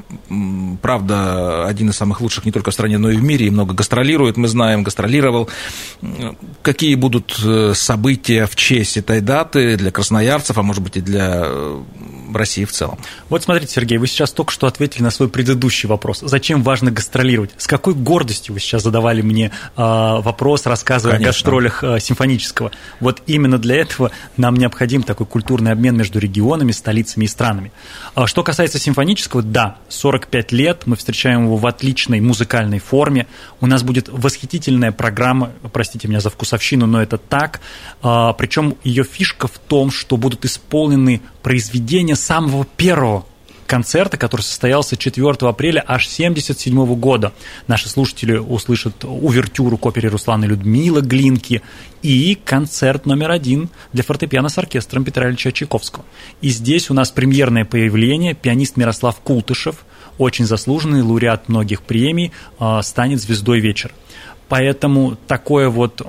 правда, 0.82 1.68
один 1.68 1.90
из 1.90 1.98
самых 1.98 2.22
лучших 2.22 2.46
не 2.46 2.54
только 2.54 2.72
в 2.72 2.74
стране, 2.74 2.98
но 2.98 3.10
и 3.10 3.18
в 3.18 3.24
мире, 3.24 3.48
и 3.48 3.50
много 3.50 3.74
гастролирует, 3.74 4.38
мы 4.38 4.48
знаем, 4.48 4.84
гастролировал. 4.84 5.50
Какие 6.62 6.96
будут 6.96 7.38
э, 7.44 7.74
события 7.76 8.46
в 8.46 8.56
честь 8.56 8.96
этой 8.96 9.20
даты 9.20 9.76
для 9.76 9.92
красноярцев, 9.92 10.58
а 10.58 10.64
может 10.64 10.82
быть 10.82 10.96
и 10.96 11.02
для 11.02 11.42
э, 11.44 11.82
России 12.38 12.66
в 12.66 12.72
целом? 12.72 13.00
Вот 13.30 13.44
смотрите, 13.44 13.74
Сергей, 13.74 13.98
вы 13.98 14.08
сейчас 14.08 14.32
только 14.32 14.52
что 14.52 14.68
ответили 14.68 15.04
на 15.04 15.12
свой 15.12 15.30
предыдущий 15.30 15.90
вопрос. 15.90 16.20
Зачем 16.22 16.64
важно 16.64 16.92
гастролировать? 16.92 17.52
С 17.58 17.68
какой 17.68 17.94
гордостью 17.94 18.54
вы 18.54 18.60
сейчас 18.60 18.84
задавали 18.84 19.22
мне 19.22 19.52
вопрос 19.76 20.44
вопрос, 20.44 20.66
рассказывая 20.66 21.18
Конечно. 21.18 21.30
о 21.30 21.34
гастролях 21.34 21.84
э, 21.84 22.00
симфонического. 22.00 22.72
Вот 23.00 23.22
именно 23.28 23.58
для 23.58 23.76
этого 23.78 24.12
нам 24.38 24.56
необходим 24.56 25.04
такой 25.04 25.26
культурный 25.26 25.72
обмен 25.72 25.96
между 25.96 26.20
регионами, 26.20 26.72
столицами 26.72 27.26
и 27.26 27.28
странами. 27.28 27.72
А 28.14 28.28
что 28.28 28.44
касается 28.44 28.80
симфонического, 28.80 29.42
да, 29.42 29.78
45 29.90 30.52
лет, 30.52 30.84
мы 30.86 30.96
встречаем 30.96 31.46
его 31.46 31.58
в 31.58 31.66
отличной 31.66 32.20
музыкальной 32.20 32.80
форме. 32.80 33.28
У 33.62 33.68
нас 33.68 33.84
будет 33.84 34.10
восхитительная 34.10 34.92
программа, 34.92 35.52
простите 35.72 36.08
меня 36.08 36.20
за 36.20 36.30
вкусовщину, 36.30 36.88
но 36.88 37.02
это 37.02 37.18
так. 37.18 37.62
А, 38.02 38.34
Причем 38.34 38.76
ее 38.84 39.04
фишка 39.04 39.48
в 39.48 39.58
том, 39.60 39.92
что 39.92 40.18
будут 40.18 40.46
исполнены 40.46 41.22
произведения 41.42 42.16
самого 42.24 42.66
первого 42.66 43.26
концерта, 43.68 44.18
который 44.18 44.42
состоялся 44.42 44.96
4 44.96 45.30
апреля 45.42 45.84
аж 45.88 46.06
1977 46.06 46.96
года. 46.96 47.34
Наши 47.68 47.90
слушатели 47.90 48.38
услышат 48.38 49.04
увертюру 49.04 49.78
к 49.78 49.86
опере 49.86 50.10
Руслана 50.10 50.46
Людмила 50.46 51.02
Глинки 51.02 51.62
и 52.02 52.38
концерт 52.46 53.06
номер 53.06 53.32
один 53.32 53.70
для 53.92 54.04
фортепиано 54.04 54.50
с 54.50 54.58
оркестром 54.58 55.04
Петра 55.04 55.28
Ильича 55.28 55.52
Чайковского. 55.52 56.06
И 56.42 56.50
здесь 56.50 56.90
у 56.90 56.94
нас 56.94 57.12
премьерное 57.12 57.66
появление, 57.66 58.36
пианист 58.36 58.78
Мирослав 58.78 59.20
Култышев, 59.22 59.86
очень 60.18 60.46
заслуженный 60.46 61.02
лауреат 61.02 61.50
многих 61.50 61.82
премий, 61.82 62.32
а, 62.60 62.82
станет 62.84 63.22
звездой 63.22 63.60
вечера. 63.60 63.94
Поэтому 64.50 65.18
такое 65.28 65.70
вот 65.70 66.02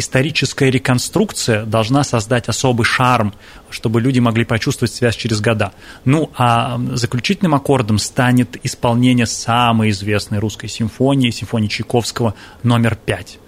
историческая 0.00 0.70
реконструкция 0.70 1.64
должна 1.64 2.02
создать 2.02 2.48
особый 2.48 2.84
шарм, 2.84 3.32
чтобы 3.70 4.00
люди 4.00 4.18
могли 4.18 4.44
почувствовать 4.44 4.92
связь 4.92 5.14
через 5.14 5.40
года. 5.40 5.72
Ну, 6.04 6.30
а 6.36 6.80
заключительным 6.94 7.54
аккордом 7.54 7.98
станет 7.98 8.56
исполнение 8.64 9.26
самой 9.26 9.90
известной 9.90 10.38
русской 10.38 10.68
симфонии, 10.68 11.30
симфонии 11.30 11.68
Чайковского 11.68 12.34
номер 12.62 12.96
пять. 12.96 13.38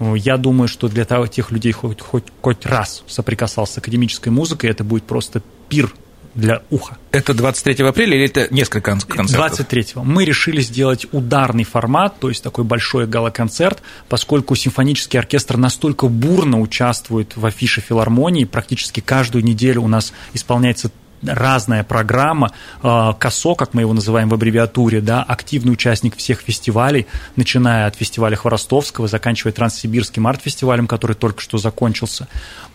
Я 0.00 0.36
думаю, 0.36 0.68
что 0.68 0.88
для 0.88 1.04
тех 1.04 1.50
людей, 1.50 1.72
хоть, 1.72 2.00
хоть, 2.00 2.24
хоть 2.40 2.66
раз 2.66 3.02
соприкасался 3.06 3.74
с 3.74 3.78
академической 3.78 4.30
музыкой, 4.30 4.70
это 4.70 4.84
будет 4.84 5.04
просто 5.04 5.42
пир 5.68 5.92
для 6.34 6.62
уха. 6.70 6.96
Это 7.10 7.34
23 7.34 7.84
апреля 7.86 8.16
или 8.16 8.26
это 8.26 8.52
несколько 8.54 8.92
концертов? 8.92 9.30
23. 9.32 9.86
Мы 9.96 10.24
решили 10.24 10.60
сделать 10.60 11.06
ударный 11.12 11.64
формат, 11.64 12.20
то 12.20 12.28
есть 12.28 12.42
такой 12.42 12.64
большой 12.64 13.06
гала-концерт, 13.06 13.82
поскольку 14.08 14.54
симфонический 14.54 15.18
оркестр 15.18 15.56
настолько 15.56 16.08
бурно 16.08 16.60
участвует 16.60 17.36
в 17.36 17.44
афише 17.44 17.80
филармонии, 17.80 18.44
практически 18.44 19.00
каждую 19.00 19.44
неделю 19.44 19.82
у 19.82 19.88
нас 19.88 20.12
исполняется 20.32 20.90
разная 21.22 21.84
программа, 21.84 22.52
э, 22.82 23.12
КОСО, 23.18 23.54
как 23.54 23.74
мы 23.74 23.82
его 23.82 23.92
называем 23.92 24.28
в 24.28 24.34
аббревиатуре, 24.34 25.00
да, 25.00 25.22
активный 25.22 25.72
участник 25.72 26.16
всех 26.16 26.40
фестивалей, 26.40 27.06
начиная 27.36 27.86
от 27.86 27.96
фестиваля 27.96 28.36
Хворостовского, 28.36 29.08
заканчивая 29.08 29.52
Транссибирским 29.52 30.26
арт-фестивалем, 30.26 30.86
который 30.86 31.14
только 31.14 31.40
что 31.40 31.58
закончился. 31.58 32.28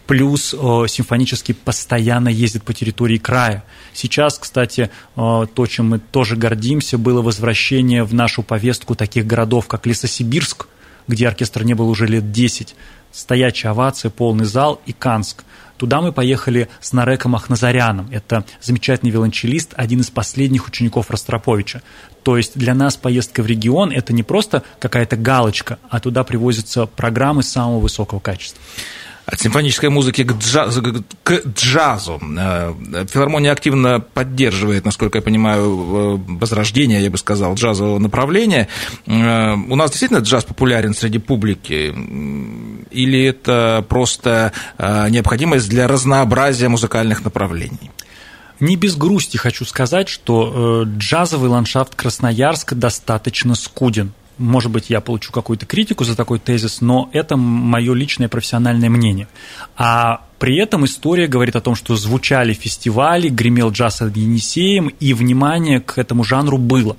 Плюс 0.07 0.53
э, 0.53 0.57
симфонический 0.87 1.55
постоянно 1.55 2.29
ездит 2.29 2.63
по 2.63 2.73
территории 2.73 3.17
края. 3.17 3.63
Сейчас, 3.93 4.37
кстати, 4.37 4.89
э, 5.15 5.45
то, 5.53 5.67
чем 5.67 5.89
мы 5.89 5.99
тоже 5.99 6.35
гордимся, 6.35 6.97
было 6.97 7.21
возвращение 7.21 8.03
в 8.03 8.13
нашу 8.13 8.43
повестку 8.43 8.95
таких 8.95 9.25
городов, 9.25 9.67
как 9.67 9.87
Лесосибирск, 9.87 10.67
где 11.07 11.27
оркестр 11.27 11.63
не 11.63 11.73
был 11.73 11.89
уже 11.89 12.05
лет 12.05 12.31
10, 12.31 12.75
стоячая 13.11 13.69
овация, 13.69 14.11
полный 14.11 14.45
зал, 14.45 14.81
и 14.85 14.93
Канск– 14.93 15.43
Туда 15.77 16.01
мы 16.01 16.11
поехали 16.11 16.69
с 16.79 16.93
Нареком 16.93 17.35
Ахназаряном. 17.35 18.07
Это 18.11 18.45
замечательный 18.61 19.11
виолончелист, 19.11 19.73
один 19.75 20.01
из 20.01 20.09
последних 20.09 20.67
учеников 20.67 21.11
Ростроповича. 21.11 21.81
То 22.23 22.37
есть 22.37 22.57
для 22.57 22.73
нас 22.73 22.95
поездка 22.95 23.43
в 23.43 23.47
регион– 23.47 23.91
это 23.91 24.13
не 24.13 24.23
просто 24.23 24.63
какая-то 24.79 25.17
галочка, 25.17 25.77
а 25.89 25.99
туда 25.99 26.23
привозятся 26.23 26.85
программы 26.85 27.43
самого 27.43 27.79
высокого 27.79 28.19
качества 28.19 28.61
от 29.25 29.41
симфонической 29.41 29.89
музыки 29.89 30.23
к 30.23 30.33
джазу. 30.33 31.03
К 31.23 31.41
джазу. 31.47 32.21
Э, 32.37 32.73
филармония 33.09 33.51
активно 33.51 33.99
поддерживает, 33.99 34.85
насколько 34.85 35.17
я 35.17 35.21
понимаю, 35.21 36.17
возрождение, 36.27 37.01
я 37.01 37.09
бы 37.09 37.17
сказал, 37.17 37.55
джазового 37.55 37.99
направления. 37.99 38.67
Э, 39.07 39.53
у 39.53 39.75
нас 39.75 39.89
действительно 39.89 40.19
джаз 40.19 40.45
популярен 40.45 40.93
среди 40.93 41.17
публики? 41.17 41.93
Или 42.91 43.25
это 43.25 43.83
просто 43.89 44.53
э, 44.77 45.09
необходимость 45.09 45.69
для 45.69 45.87
разнообразия 45.87 46.69
музыкальных 46.69 47.23
направлений? 47.23 47.91
Не 48.59 48.77
без 48.77 48.95
грусти 48.95 49.35
хочу 49.37 49.65
сказать, 49.65 50.07
что 50.07 50.85
джазовый 50.85 51.49
ландшафт 51.49 51.93
Красноярска 51.95 52.73
достаточно 52.73 53.53
скуден 53.53 54.13
может 54.37 54.71
быть, 54.71 54.89
я 54.89 55.01
получу 55.01 55.31
какую-то 55.31 55.65
критику 55.65 56.03
за 56.03 56.15
такой 56.15 56.39
тезис, 56.39 56.81
но 56.81 57.09
это 57.13 57.37
мое 57.37 57.93
личное 57.93 58.27
профессиональное 58.27 58.89
мнение. 58.89 59.27
А 59.77 60.25
при 60.39 60.57
этом 60.57 60.85
история 60.85 61.27
говорит 61.27 61.55
о 61.55 61.61
том, 61.61 61.75
что 61.75 61.95
звучали 61.95 62.53
фестивали, 62.53 63.29
гремел 63.29 63.71
джаз 63.71 64.01
от 64.01 64.15
Енисеем, 64.15 64.89
и 64.99 65.13
внимание 65.13 65.79
к 65.79 65.97
этому 65.97 66.23
жанру 66.23 66.57
было. 66.57 66.97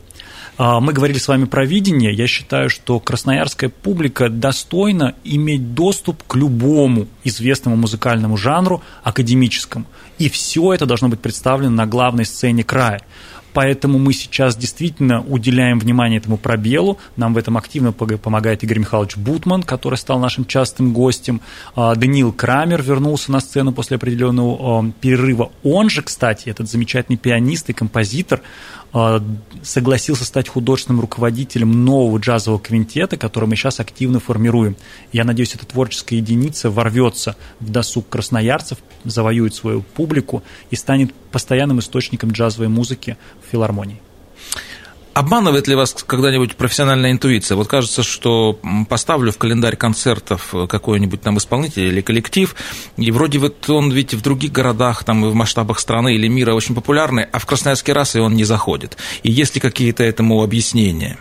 А, 0.59 0.81
мы 0.81 0.92
говорили 0.92 1.18
с 1.18 1.29
вами 1.29 1.44
про 1.44 1.66
видение. 1.66 2.14
Я 2.14 2.27
считаю, 2.27 2.70
что 2.70 2.99
красноярская 2.99 3.68
публика 3.68 4.29
достойна 4.31 5.14
иметь 5.22 5.75
доступ 5.75 6.22
к 6.27 6.35
любому 6.35 7.07
известному 7.25 7.77
музыкальному 7.77 8.37
жанру, 8.37 8.83
академическому. 9.03 9.85
И 10.18 10.31
все 10.31 10.72
это 10.72 10.87
должно 10.87 11.09
быть 11.09 11.20
представлено 11.20 11.70
на 11.70 11.87
главной 11.87 12.25
сцене 12.25 12.64
края. 12.64 13.03
Поэтому 13.56 13.98
мы 13.98 14.12
сейчас 14.12 14.54
действительно 14.54 15.22
уделяем 15.22 15.78
внимание 15.78 16.18
этому 16.18 16.36
пробелу. 16.36 16.98
Нам 17.16 17.32
в 17.32 17.38
этом 17.38 17.56
активно 17.56 17.90
помогает 17.90 18.62
Игорь 18.62 18.80
Михайлович 18.80 19.16
Бутман, 19.16 19.62
который 19.62 19.94
стал 19.94 20.18
нашим 20.18 20.44
частым 20.44 20.92
гостем. 20.92 21.40
А, 21.74 21.94
Даниил 21.94 22.34
Крамер 22.34 22.82
вернулся 22.82 23.32
на 23.32 23.40
сцену 23.40 23.72
после 23.72 23.96
определенного 23.96 24.92
перерыва. 25.00 25.52
Он 25.62 25.88
же, 25.88 26.02
кстати, 26.02 26.50
этот 26.50 26.68
замечательный 26.68 27.16
пианист 27.16 27.70
и 27.70 27.72
композитор, 27.72 28.42
а, 28.42 28.86
согласился 29.62 30.24
стать 30.24 30.48
художественным 30.48 31.00
руководителем 31.00 31.85
нового 31.85 32.18
джазового 32.18 32.61
квинтета, 32.61 33.16
который 33.16 33.48
мы 33.48 33.56
сейчас 33.56 33.80
активно 33.80 34.20
формируем. 34.20 34.76
Я 35.12 35.24
надеюсь, 35.24 35.54
эта 35.54 35.66
творческая 35.66 36.16
единица 36.16 36.70
ворвется 36.70 37.37
в 37.61 37.70
досуг 37.70 38.09
красноярцев, 38.09 38.78
завоюет 39.04 39.54
свою 39.54 39.82
публику 39.82 40.42
и 40.70 40.76
станет 40.76 41.12
постоянным 41.30 41.80
источником 41.80 42.30
джазовой 42.30 42.68
музыки 42.68 43.16
в 43.46 43.50
филармонии. 43.50 44.00
Обманывает 45.16 45.66
ли 45.66 45.74
вас 45.74 45.94
когда-нибудь 46.07 46.57
профессиональная 46.57 47.11
интуиция? 47.11 47.57
Вот 47.57 47.68
кажется, 47.68 48.02
что 48.02 48.61
поставлю 48.87 49.33
в 49.33 49.38
календарь 49.38 49.74
концертов 49.74 50.55
какой-нибудь 50.68 51.22
там 51.22 51.38
исполнитель 51.38 51.85
или 51.85 52.02
коллектив, 52.02 52.55
и 52.98 53.11
вроде 53.11 53.38
вот 53.38 53.70
он 53.70 53.90
ведь 53.90 54.12
в 54.12 54.20
других 54.20 54.52
городах, 54.52 55.05
там 55.05 55.24
и 55.24 55.31
в 55.31 55.35
масштабах 55.35 55.81
страны 55.81 56.16
или 56.16 56.29
мира 56.29 56.52
очень 56.52 56.74
популярный, 56.74 57.24
а 57.24 57.38
в 57.38 57.46
Красноярске 57.46 57.94
раз 57.94 58.14
и 58.14 58.18
он 58.18 58.35
не 58.35 58.44
заходит. 58.44 58.98
И 59.22 59.33
есть 59.33 59.55
ли 59.55 59.61
какие-то 59.62 60.05
этому 60.05 60.42
объяснения? 60.42 61.16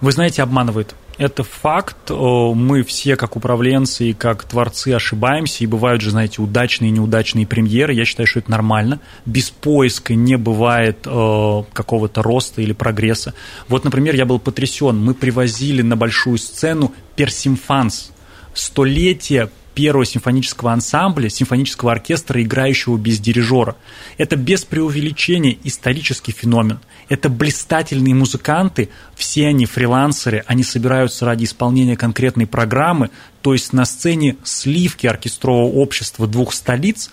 Вы 0.00 0.10
знаете, 0.10 0.42
обманывает 0.42 0.96
это 1.18 1.42
факт. 1.42 2.10
Мы 2.10 2.82
все, 2.82 3.16
как 3.16 3.36
управленцы 3.36 4.10
и 4.10 4.12
как 4.14 4.44
творцы, 4.44 4.88
ошибаемся, 4.94 5.64
и 5.64 5.66
бывают 5.66 6.00
же, 6.00 6.10
знаете, 6.10 6.40
удачные 6.40 6.88
и 6.88 6.92
неудачные 6.92 7.46
премьеры. 7.46 7.92
Я 7.92 8.04
считаю, 8.04 8.26
что 8.26 8.38
это 8.38 8.50
нормально. 8.50 9.00
Без 9.26 9.50
поиска 9.50 10.14
не 10.14 10.36
бывает 10.36 11.00
какого-то 11.02 12.22
роста 12.22 12.62
или 12.62 12.72
прогресса. 12.72 13.34
Вот, 13.68 13.84
например, 13.84 14.14
я 14.14 14.24
был 14.24 14.38
потрясен. 14.38 14.96
Мы 14.96 15.14
привозили 15.14 15.82
на 15.82 15.96
большую 15.96 16.38
сцену 16.38 16.94
персимфанс, 17.16 18.12
столетие 18.54 19.50
первого 19.78 20.04
симфонического 20.04 20.72
ансамбля, 20.72 21.28
симфонического 21.28 21.92
оркестра, 21.92 22.42
играющего 22.42 22.96
без 22.96 23.20
дирижера. 23.20 23.76
Это 24.16 24.34
без 24.34 24.64
преувеличения 24.64 25.56
исторический 25.62 26.32
феномен. 26.32 26.80
Это 27.08 27.28
блистательные 27.28 28.12
музыканты, 28.12 28.88
все 29.14 29.46
они 29.46 29.66
фрилансеры, 29.66 30.42
они 30.48 30.64
собираются 30.64 31.26
ради 31.26 31.44
исполнения 31.44 31.96
конкретной 31.96 32.48
программы, 32.48 33.10
то 33.40 33.52
есть 33.52 33.72
на 33.72 33.84
сцене 33.84 34.36
сливки 34.42 35.06
оркестрового 35.06 35.72
общества 35.72 36.26
двух 36.26 36.54
столиц. 36.54 37.12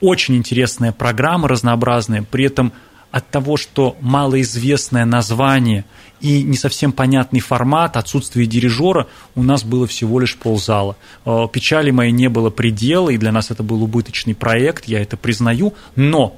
Очень 0.00 0.36
интересная 0.36 0.92
программа, 0.92 1.48
разнообразная, 1.48 2.22
при 2.22 2.44
этом 2.44 2.72
от 3.10 3.30
того, 3.30 3.56
что 3.56 3.96
малоизвестное 4.00 5.04
название– 5.04 5.84
и 6.20 6.42
не 6.42 6.56
совсем 6.56 6.92
понятный 6.92 7.40
формат, 7.40 7.96
отсутствие 7.96 8.46
дирижера, 8.46 9.06
у 9.34 9.42
нас 9.42 9.64
было 9.64 9.86
всего 9.86 10.18
лишь 10.20 10.36
ползала. 10.36 10.96
Э, 11.24 11.46
печали 11.52 11.90
моей 11.90 12.12
не 12.12 12.28
было 12.28 12.50
предела, 12.50 13.10
и 13.10 13.18
для 13.18 13.32
нас 13.32 13.50
это 13.50 13.62
был 13.62 13.82
убыточный 13.82 14.34
проект, 14.34 14.86
я 14.86 15.00
это 15.00 15.16
признаю, 15.16 15.74
но 15.96 16.36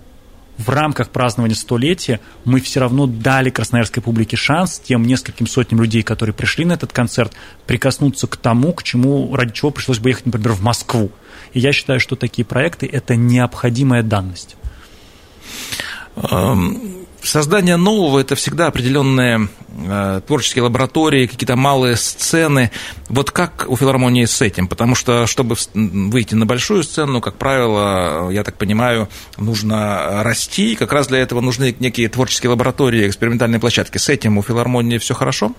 в 0.58 0.68
рамках 0.68 1.08
празднования 1.08 1.56
столетия 1.56 2.20
мы 2.44 2.60
все 2.60 2.80
равно 2.80 3.06
дали 3.06 3.48
красноярской 3.48 4.02
публике 4.02 4.36
шанс 4.36 4.78
тем 4.78 5.04
нескольким 5.04 5.46
сотням 5.46 5.80
людей, 5.80 6.02
которые 6.02 6.34
пришли 6.34 6.66
на 6.66 6.74
этот 6.74 6.92
концерт, 6.92 7.32
прикоснуться 7.66 8.26
к 8.26 8.36
тому, 8.36 8.74
к 8.74 8.82
чему, 8.82 9.34
ради 9.34 9.54
чего 9.54 9.70
пришлось 9.70 9.98
бы 9.98 10.10
ехать, 10.10 10.26
например, 10.26 10.52
в 10.52 10.62
Москву. 10.62 11.10
И 11.54 11.60
я 11.60 11.72
считаю, 11.72 11.98
что 11.98 12.14
такие 12.14 12.44
проекты– 12.44 12.86
это 12.92 13.16
необходимая 13.16 14.02
данность. 14.02 14.56
Создание 17.22 17.76
нового– 17.76 18.18
это 18.20 18.34
всегда 18.34 18.68
определенные 18.68 19.48
э, 19.68 20.20
творческие 20.26 20.64
лаборатории, 20.64 21.26
какие-то 21.26 21.54
малые 21.54 21.96
сцены. 21.96 22.70
Вот 23.08 23.30
как 23.30 23.66
у 23.68 23.76
филармонии 23.76 24.24
с 24.24 24.40
этим? 24.40 24.66
Потому 24.66 24.94
что, 24.94 25.26
чтобы 25.26 25.56
выйти 25.74 26.34
на 26.34 26.46
большую 26.46 26.82
сцену, 26.82 27.20
как 27.20 27.36
правило, 27.36 28.30
я 28.30 28.42
так 28.42 28.56
понимаю, 28.56 29.08
нужно 29.36 30.22
расти, 30.22 30.76
как 30.76 30.92
раз 30.92 31.08
для 31.08 31.18
этого 31.18 31.42
нужны 31.42 31.76
некие 31.78 32.08
творческие 32.08 32.50
лаборатории, 32.50 33.06
экспериментальные 33.06 33.60
площадки. 33.60 33.98
С 33.98 34.08
этим 34.08 34.38
у 34.38 34.42
филармонии 34.42 34.96
все 34.96 35.14
хорошо? 35.14 35.52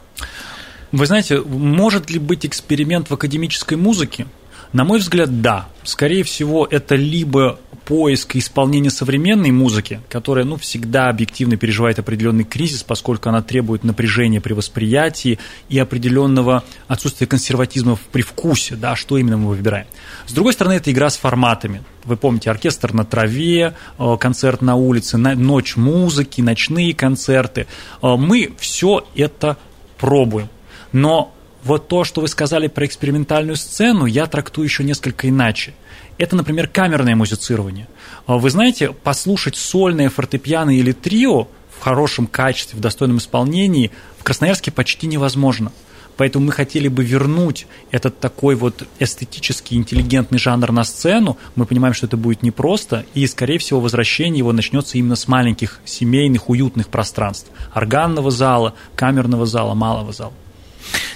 Вы 0.91 1.06
знаете, 1.06 1.41
может 1.41 2.10
ли 2.10 2.17
быть 2.17 2.45
эксперимент 2.45 3.10
в 3.10 3.13
академической 3.13 3.76
музыке? 3.76 4.26
На 4.74 4.84
мой 4.84 5.00
взгляд, 5.00 5.41
да. 5.41 5.67
Скорее 5.84 6.24
всего, 6.24 6.67
это 6.69 6.95
либо 6.95 7.60
поиск 7.91 8.38
и 8.38 8.39
исполнение 8.39 8.89
современной 8.89 9.51
музыки, 9.51 9.99
которая 10.08 10.45
ну, 10.45 10.56
всегда 10.56 11.10
объективно 11.10 11.58
переживает 11.58 11.99
определенный 11.99 12.45
кризис, 12.45 12.84
поскольку 12.84 13.27
она 13.27 13.41
требует 13.41 13.84
напряжения 13.84 14.39
при 14.39 14.54
восприятии 14.54 15.39
и 15.67 15.77
определенного 15.77 16.63
отсутствия 16.88 17.27
консерватизма 17.27 17.99
при 18.13 18.21
вкусе, 18.21 18.77
да, 18.77 18.95
что 18.95 19.17
именно 19.17 19.36
мы 19.36 19.49
выбираем. 19.49 19.88
С 20.25 20.32
другой 20.32 20.54
стороны, 20.54 20.75
это 20.75 20.89
игра 20.89 21.10
с 21.10 21.17
форматами. 21.17 21.84
Вы 22.06 22.15
помните, 22.15 22.49
оркестр 22.49 22.93
на 22.93 23.04
траве, 23.04 23.75
э, 23.99 24.17
концерт 24.17 24.62
на 24.62 24.75
улице, 24.75 25.17
ночь 25.17 25.75
музыки, 25.75 26.39
ночные 26.39 26.93
концерты. 26.93 27.67
Э, 28.01 28.15
мы 28.15 28.54
все 28.58 29.06
это 29.15 29.58
пробуем. 29.97 30.47
Но 30.93 31.34
вот 31.63 31.88
то, 31.88 32.04
что 32.04 32.21
вы 32.21 32.28
сказали 32.28 32.67
про 32.67 32.86
экспериментальную 32.86 33.56
сцену, 33.56 34.06
я 34.06 34.26
трактую 34.26 34.65
еще 34.65 34.84
несколько 34.84 35.30
иначе. 35.30 35.74
Это, 36.17 36.36
например, 36.36 36.67
камерное 36.67 37.15
музицирование. 37.15 37.88
А 38.26 38.38
вы 38.38 38.50
знаете, 38.50 38.91
послушать 38.91 39.56
сольное 39.56 40.10
фортепиано 40.10 40.76
или 40.76 40.91
трио 40.91 41.47
в 41.78 41.84
хорошем 41.84 42.28
качестве, 42.28 42.78
в 42.78 42.82
достойном 42.82 43.17
исполнении 43.17 43.91
в 44.19 44.24
Красноярске 44.24 44.71
почти 44.71 45.08
невозможно. 45.08 45.71
Поэтому 46.17 46.45
мы 46.45 46.52
хотели 46.52 46.88
бы 46.88 47.04
вернуть 47.04 47.65
этот 47.89 48.19
такой 48.19 48.54
вот 48.56 48.88
эстетический, 49.00 49.78
интеллигентный 49.78 50.38
жанр 50.38 50.71
на 50.71 50.84
сцену. 50.84 51.38
Мы 51.56 51.65
понимаем, 51.65 51.95
что 51.95 52.06
это 52.06 52.17
будет 52.17 52.43
непросто, 52.43 53.06
и, 53.15 53.26
скорее 53.26 53.58
всего, 53.58 53.80
возвращение 53.80 54.39
его 54.39 54.52
начнется 54.52 54.97
именно 54.97 55.15
с 55.15 55.28
маленьких, 55.28 55.80
семейных, 55.86 56.50
уютных 56.50 56.89
пространств. 56.89 57.50
Органного 57.74 58.30
зала, 58.30 58.76
камерного 58.95 59.47
зала, 59.47 59.74
малого 59.74 60.13
зала. 60.13 60.34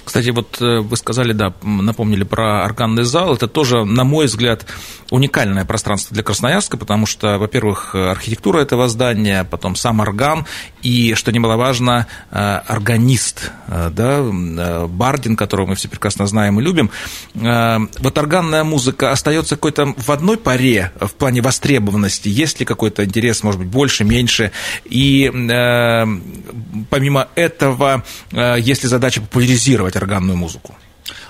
Кстати, 0.06 0.30
вот 0.30 0.60
э, 0.60 0.78
вы 0.78 0.96
сказали, 0.96 1.32
да, 1.32 1.52
напомнили 1.62 2.22
про 2.22 2.64
органный 2.64 3.02
зал. 3.02 3.34
Это 3.34 3.48
тоже, 3.48 3.84
на 3.84 4.04
мой 4.04 4.26
взгляд, 4.26 4.64
уникальное 5.10 5.64
пространство 5.64 6.14
для 6.14 6.22
Красноярска, 6.22 6.76
потому 6.76 7.06
что, 7.06 7.38
во-первых, 7.38 7.94
архитектура 7.94 8.60
этого 8.60 8.88
здания, 8.88 9.44
потом 9.44 9.74
сам 9.74 9.98
орган, 10.00 10.46
и, 10.82 11.14
что 11.14 11.32
немаловажно, 11.32 12.06
э, 12.30 12.36
органист, 12.36 13.50
э, 13.66 13.90
да, 13.92 14.22
Бардин, 14.86 15.34
которого 15.36 15.66
мы 15.66 15.74
все 15.74 15.88
прекрасно 15.88 16.26
знаем 16.26 16.60
и 16.60 16.62
любим. 16.62 16.90
Вот 17.34 18.18
органная 18.18 18.64
музыка 18.64 19.10
остается 19.10 19.56
какой-то 19.56 19.94
в 19.96 20.10
одной 20.10 20.36
паре 20.36 20.92
в 21.00 21.10
плане 21.14 21.42
востребованности? 21.42 22.28
Есть 22.28 22.60
ли 22.60 22.66
какой-то 22.66 23.04
интерес, 23.04 23.42
может 23.42 23.60
быть, 23.60 23.68
больше, 23.68 24.04
меньше? 24.04 24.52
И 24.84 25.30
помимо 26.90 27.28
этого, 27.34 28.04
есть 28.32 28.82
ли 28.82 28.88
задача 28.88 29.20
популяризировать 29.20 29.55
слушать 29.56 29.96
органную 29.96 30.36
музыку? 30.36 30.74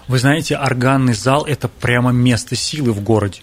Вы 0.08 0.18
знаете, 0.18 0.56
органный 0.56 1.14
зал– 1.14 1.44
это 1.46 1.68
прямо 1.68 2.12
место 2.12 2.56
силы 2.56 2.92
в 2.92 3.02
городе. 3.02 3.42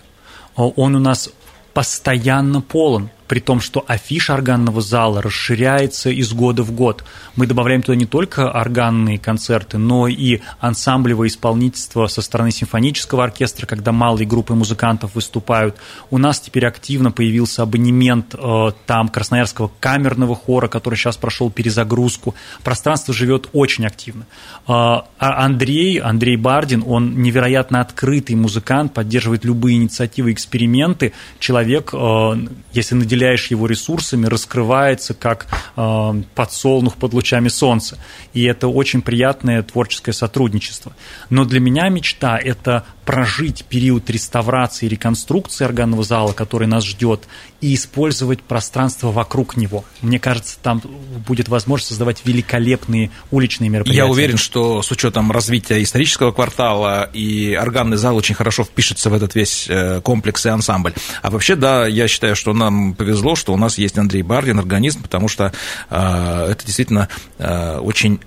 Он 0.55 0.95
у 0.95 0.99
нас 0.99 1.29
постоянно 1.73 2.61
полон 2.61 3.09
при 3.27 3.39
том, 3.39 3.59
что 3.59 3.83
афиша 3.87 4.33
органного 4.33 4.81
зала 4.81 5.21
расширяется 5.21 6.09
из 6.09 6.33
года 6.33 6.63
в 6.63 6.71
год. 6.71 7.03
Мы 7.35 7.47
добавляем 7.47 7.81
туда 7.81 7.95
не 7.95 8.05
только 8.05 8.49
органные 8.51 9.17
концерты, 9.17 9.77
но 9.77 10.07
и 10.07 10.41
ансамблевое 10.59 11.29
исполнительство 11.29 12.07
со 12.07 12.21
стороны 12.21 12.51
симфонического 12.51 13.23
оркестра, 13.23 13.65
когда 13.65 13.91
малые 13.91 14.27
группы 14.27 14.53
музыкантов 14.53 15.15
выступают. 15.15 15.77
У 16.09 16.17
нас 16.17 16.39
теперь 16.39 16.65
активно 16.65 17.11
появился 17.11 17.63
абонемент 17.63 18.35
э, 18.35 18.71
там 18.85 19.07
Красноярского 19.09 19.71
камерного 19.79 20.35
хора, 20.35 20.67
который 20.67 20.95
сейчас 20.95 21.17
прошел 21.17 21.49
перезагрузку. 21.49 22.35
Пространство 22.63 23.13
живет 23.13 23.49
очень 23.53 23.85
активно. 23.85 24.25
Э, 24.67 24.67
а 24.67 25.05
Андрей, 25.19 25.97
Андрей 25.99 26.37
Бардин, 26.37 26.83
он 26.85 27.21
невероятно 27.21 27.81
открытый 27.81 28.35
музыкант, 28.35 28.93
поддерживает 28.93 29.45
любые 29.45 29.77
инициативы, 29.77 30.31
эксперименты. 30.31 31.13
Человек, 31.39 31.91
э, 31.93 32.47
если 32.73 32.95
наделяет 32.95 33.12
наделяешь 33.13 33.47
его 33.47 33.67
ресурсами, 33.67 34.25
раскрывается 34.25 35.13
как 35.13 35.47
э, 35.75 36.23
подсолнух 36.35 36.95
под 36.95 37.13
лучами 37.13 37.47
солнца. 37.47 37.97
И 38.33 38.43
это 38.43 38.67
очень 38.67 39.01
приятное 39.01 39.61
творческое 39.61 40.13
сотрудничество. 40.13 40.93
Но 41.29 41.45
для 41.45 41.59
меня 41.59 41.89
мечта– 41.89 42.37
это 42.43 42.85
прожить 43.05 43.65
период 43.65 44.09
реставрации 44.09 44.85
и 44.85 44.89
реконструкции 44.89 45.65
органного 45.65 46.03
зала, 46.03 46.31
который 46.31 46.67
нас 46.67 46.85
ждет, 46.85 47.27
и 47.61 47.75
использовать 47.75 48.41
пространство 48.41 49.11
вокруг 49.11 49.57
него. 49.57 49.85
Мне 50.01 50.19
кажется, 50.19 50.57
там 50.61 50.81
будет 51.27 51.49
возможность 51.49 51.89
создавать 51.89 52.21
великолепные 52.25 53.11
уличные 53.31 53.69
мероприятия. 53.69 53.97
Я 53.97 54.07
уверен, 54.07 54.37
что 54.37 54.81
с 54.81 54.91
учетом 54.91 55.31
развития 55.31 55.81
исторического 55.81 56.31
квартала 56.31 57.09
и 57.13 57.55
органный 57.55 57.97
зал 57.97 58.15
очень 58.15 58.35
хорошо 58.35 58.63
впишется 58.63 59.09
в 59.09 59.13
этот 59.13 59.35
весь 59.35 59.67
э, 59.69 60.01
комплекс 60.01 60.45
и 60.45 60.49
ансамбль. 60.49 60.93
А 61.21 61.29
вообще, 61.29 61.55
да, 61.55 61.87
я 61.87 62.07
считаю, 62.07 62.35
что 62.35 62.53
нам 62.53 62.93
повезло, 63.03 63.35
что 63.35 63.53
у 63.53 63.57
нас 63.57 63.77
есть 63.77 63.97
Андрей 63.97 64.23
Бардин, 64.23 64.59
организм, 64.59 65.01
потому 65.01 65.27
что 65.27 65.51
это 65.89 66.57
действительно 66.65 67.09
очень 67.37 68.19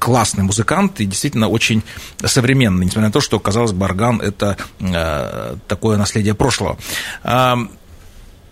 классный 0.00 0.44
музыкант 0.44 1.00
и 1.00 1.04
действительно 1.04 1.48
очень 1.48 1.82
современный, 2.24 2.86
несмотря 2.86 3.08
на 3.08 3.12
то, 3.12 3.20
что, 3.20 3.38
казалось 3.38 3.72
бы, 3.72 3.84
орган– 3.84 4.20
это 4.22 4.56
э, 4.80 5.56
такое 5.68 5.98
наследие 5.98 6.34
прошлого. 6.34 6.78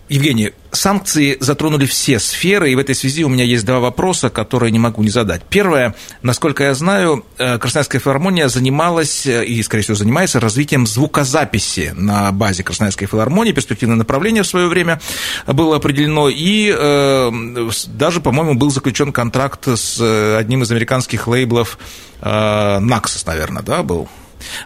Евгений, 0.09 0.53
санкции 0.71 1.37
затронули 1.39 1.85
все 1.85 2.19
сферы, 2.19 2.71
и 2.71 2.75
в 2.75 2.79
этой 2.79 2.95
связи 2.95 3.23
у 3.23 3.29
меня 3.29 3.43
есть 3.43 3.63
два 3.63 3.79
вопроса, 3.79 4.31
которые 4.31 4.71
не 4.71 4.79
могу 4.79 5.03
не 5.03 5.09
задать. 5.09 5.43
Первое, 5.43 5.93
насколько 6.23 6.63
я 6.63 6.73
знаю, 6.73 7.23
э, 7.37 7.59
Красноярская 7.59 8.01
филармония 8.01 8.47
занималась 8.47 9.27
э, 9.27 9.45
и, 9.45 9.61
скорее 9.61 9.83
всего, 9.83 9.95
занимается 9.95 10.39
развитием 10.39 10.87
звукозаписи 10.87 11.93
на 11.95 12.31
базе 12.31 12.63
Красноярской 12.63 13.07
филармонии. 13.07 13.51
Перспективное 13.51 13.97
направление 13.97 14.41
в 14.41 14.47
свое 14.47 14.67
время 14.67 14.99
было 15.45 15.75
определено, 15.75 16.27
и 16.27 16.75
э, 16.75 17.69
даже, 17.87 18.19
по-моему, 18.19 18.55
был 18.55 18.71
заключен 18.71 19.11
контракт 19.11 19.67
с 19.67 20.01
одним 20.37 20.63
из 20.63 20.71
американских 20.71 21.27
лейблов, 21.27 21.77
э, 22.21 22.25
Naxos, 22.25 23.23
наверное, 23.27 23.61
да, 23.61 23.83
был? 23.83 24.09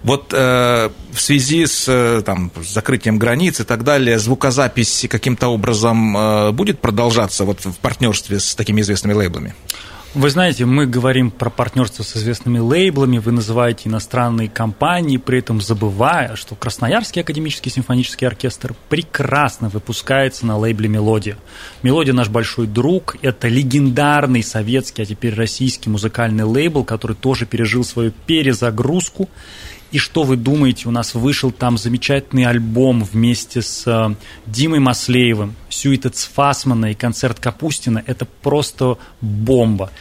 Вот 0.04 0.34
э, 0.34 0.90
в 1.12 1.22
связи 1.22 1.66
с 1.66 1.86
э, 1.88 2.22
там, 2.26 2.52
закрытием 2.64 3.18
границ 3.18 3.60
и 3.60 3.64
так 3.64 3.84
далее, 3.84 4.20
звукозапись 4.20 5.06
каким-то 5.10 5.48
образом 5.48 6.16
э, 6.18 6.52
будет 6.52 6.80
продолжаться 6.80 7.44
вот 7.44 7.66
в 7.66 7.78
партнерстве 7.80 8.40
с 8.40 8.56
такими 8.56 8.82
известными 8.82 9.14
лейблами? 9.14 9.56
Вы 10.16 10.30
знаете, 10.30 10.66
мы 10.66 10.86
говорим 10.86 11.32
про 11.32 11.50
партнерство 11.50 12.04
с 12.04 12.16
известными 12.16 12.60
лейблами, 12.60 13.18
вы 13.18 13.32
называете 13.32 13.90
иностранные 13.90 14.48
компании, 14.48 15.18
при 15.18 15.40
этом 15.40 15.60
забывая, 15.60 16.36
что 16.36 16.54
Красноярский 16.54 17.24
академический 17.24 17.72
симфонический 17.72 18.28
оркестр 18.28 18.76
прекрасно 18.90 19.70
выпускается 19.70 20.46
на 20.46 20.56
лейбле 20.56 20.88
«Мелодия». 20.88 21.40
«Мелодия» 21.82 22.14
наш 22.14 22.30
большой 22.30 22.68
друг, 22.68 23.16
это 23.24 23.48
легендарный 23.48 24.44
советский, 24.44 25.02
а 25.02 25.06
теперь 25.06 25.34
российский 25.34 25.90
музыкальный 25.90 26.44
лейбл, 26.44 26.84
который 26.84 27.16
тоже 27.16 27.48
пережил 27.48 27.84
свою 27.84 28.12
перезагрузку. 28.28 29.30
И 29.94 30.00
что 30.00 30.24
вы 30.24 30.38
думаете, 30.38 30.90
у 30.90 30.92
нас 30.92 31.14
вышел 31.14 31.52
там 31.52 31.78
замечательный 31.78 32.46
альбом 32.46 33.04
вместе 33.04 33.62
с 33.62 33.84
э, 33.86 34.16
Димой 34.48 34.80
Маслеевым, 34.80 35.54
Сюитец 35.70 36.28
Фасмана 36.34 36.88
и 36.88 36.96
концерт 36.96 37.40
Капустина. 37.40 38.04
Это 38.08 38.26
просто 38.26 38.98
бомба. 39.22 39.92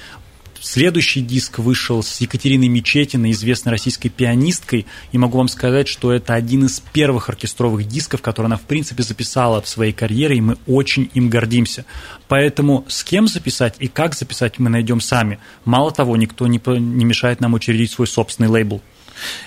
Следующий 0.63 1.21
диск 1.21 1.59
вышел 1.59 2.03
с 2.03 2.23
Екатериной 2.23 2.69
Мечетиной, 2.69 3.33
известной 3.33 3.73
российской 3.73 4.09
пианисткой, 4.09 4.87
и 5.11 5.19
могу 5.19 5.37
вам 5.37 5.49
сказать, 5.49 5.89
что 5.89 6.11
это 6.11 6.33
один 6.33 6.65
из 6.65 6.81
первых 6.81 7.29
оркестровых 7.29 7.87
дисков, 7.87 8.23
который 8.23 8.47
она, 8.47 8.57
в 8.57 8.63
принципе, 8.63 9.03
записала 9.03 9.61
в 9.61 9.69
своей 9.69 9.93
карьере, 9.93 10.39
и 10.39 10.41
мы 10.41 10.57
очень 10.67 11.11
им 11.13 11.29
гордимся. 11.29 11.85
Поэтому 12.29 12.87
с 12.89 13.05
кем 13.05 13.29
записать 13.29 13.75
и 13.79 13.89
как 13.89 14.15
записать 14.15 14.59
мы 14.59 14.71
найдем 14.71 15.03
сами. 15.03 15.39
Мало 15.67 15.91
того, 15.91 16.17
никто 16.17 16.47
не, 16.47 16.63
не 16.79 17.05
мешает 17.05 17.41
нам 17.41 17.53
учредить 17.53 17.91
свой 17.91 18.07
собственный 18.07 18.49
лейбл. 18.49 18.81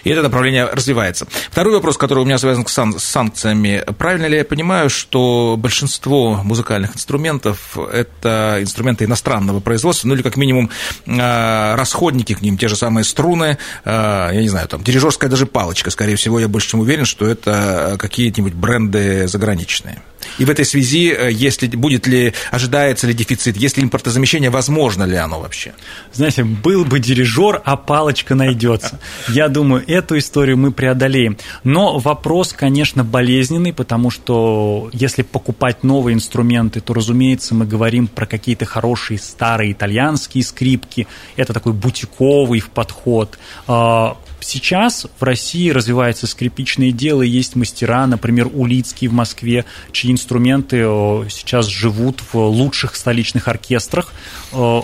И 0.04 0.10
это 0.10 0.22
направление 0.22 0.66
развивается. 0.66 1.28
Второй 1.50 1.74
вопрос, 1.74 1.98
который 1.98 2.20
у 2.20 2.26
меня 2.26 2.38
связан 2.38 2.66
с 2.68 3.04
санкциями. 3.04 3.84
Правильно 3.98 4.26
ли 4.26 4.38
я 4.38 4.46
понимаю, 4.46 4.90
что 4.90 5.56
большинство 5.58 6.42
музыкальных 6.44 6.96
инструментов– 6.96 7.78
это 7.94 8.58
инструменты 8.62 9.06
иностранного 9.06 9.60
производства, 9.60 10.08
ну 10.08 10.16
или 10.16 10.22
как 10.22 10.38
минимум 10.38 10.70
а, 11.08 11.76
расходники 11.76 12.34
к 12.34 12.42
ним, 12.42 12.58
те 12.58 12.68
же 12.68 12.76
самые 12.76 13.04
струны, 13.04 13.58
а, 13.84 14.32
я 14.32 14.42
не 14.42 14.50
знаю, 14.50 14.68
там 14.68 14.84
дирижерская 14.84 15.30
даже 15.30 15.46
палочка, 15.46 15.92
скорее 15.92 16.16
всего, 16.16 16.40
я 16.40 16.48
больше 16.48 16.70
чем 16.70 16.80
уверен, 16.80 17.06
что 17.06 17.28
это 17.28 17.96
какие-нибудь 18.00 18.54
бренды 18.54 19.28
заграничные. 19.28 20.02
И 20.38 20.46
в 20.46 20.50
этой 20.50 20.66
связи, 20.66 21.12
э, 21.12 21.32
если 21.32 21.68
будет 21.68 22.08
ли, 22.08 22.34
ожидается 22.52 23.08
ли 23.08 23.14
дефицит, 23.14 23.58
если 23.58 23.82
импортозамещение, 23.82 24.50
возможно 24.50 25.04
ли 25.04 25.16
оно 25.16 25.40
вообще? 25.40 25.74
Знаете, 26.14 26.44
был 26.44 26.86
бы 26.86 27.00
дирижер, 27.00 27.62
а 27.64 27.78
палочка 27.78 28.36
найдется. 28.36 29.00
Я 29.30 29.48
думаю, 29.48 29.84
эту 29.88 30.18
историю 30.18 30.58
мы 30.58 30.72
преодолеем. 30.72 31.38
Но 31.64 32.00
вопрос, 32.00 32.54
конечно, 32.54 33.04
болезненный, 33.04 33.74
потому 33.74 34.10
что 34.10 34.90
если 34.94 35.22
покупать 35.22 35.84
новые 35.84 36.16
инструменты, 36.16 36.82
то, 36.82 36.94
разумеется, 36.94 37.56
мы 37.56 37.66
говорим 37.66 38.08
про 38.08 38.26
какие-то 38.26 38.66
хорошие 38.66 39.20
старые 39.20 39.72
итальянские 39.72 40.44
скрипки. 40.44 41.08
Это 41.36 41.54
такой 41.54 41.74
бутиковый 41.74 42.64
подход 42.74 43.38
а, 43.68 44.18
Сейчас 44.48 45.08
в 45.20 45.24
России 45.24 45.72
развивается 45.72 46.28
скрипичное 46.28 46.92
дело, 46.92 47.24
есть 47.24 47.56
мастера, 47.56 48.06
например, 48.06 48.48
Улицкий 48.54 49.08
в 49.08 49.14
Москве, 49.14 49.66
чьи 49.92 50.12
инструменты 50.12 50.84
сейчас 51.32 51.66
живут 51.66 52.22
в 52.32 52.38
лучших 52.38 52.96
столичных 52.96 53.48
оркестрах. 53.48 54.14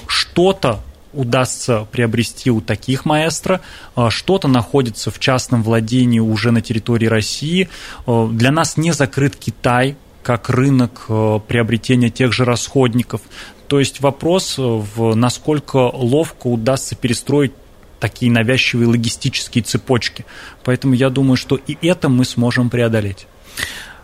Что-то 0.08 0.80
удастся 1.14 1.88
приобрести 1.92 2.50
у 2.50 2.60
таких 2.60 3.06
маэстро, 3.06 3.62
что-то 4.10 4.48
находится 4.48 5.12
в 5.12 5.20
частном 5.20 5.62
владении 5.62 6.20
уже 6.20 6.50
на 6.50 6.62
территории 6.62 7.06
России. 7.06 7.70
Для 8.08 8.52
нас 8.52 8.78
не 8.78 8.94
закрыт 8.94 9.36
Китай, 9.36 9.96
как 10.24 10.50
рынок 10.50 11.06
приобретения 11.48 12.10
тех 12.10 12.34
же 12.34 12.46
расходников. 12.46 13.22
То 13.68 13.78
есть 13.78 14.02
вопрос, 14.02 14.56
в 14.58 15.14
насколько 15.14 15.78
ловко 15.78 16.48
удастся 16.48 16.96
перестроить 16.96 17.52
такие 18.02 18.32
навязчивые 18.32 18.88
логистические 18.88 19.64
цепочки. 19.64 20.26
Поэтому 20.66 20.94
я 20.94 21.10
думаю, 21.10 21.38
что 21.38 21.56
и 21.56 21.78
это 21.88 22.10
мы 22.10 22.26
сможем 22.26 22.70
преодолеть. 22.70 23.28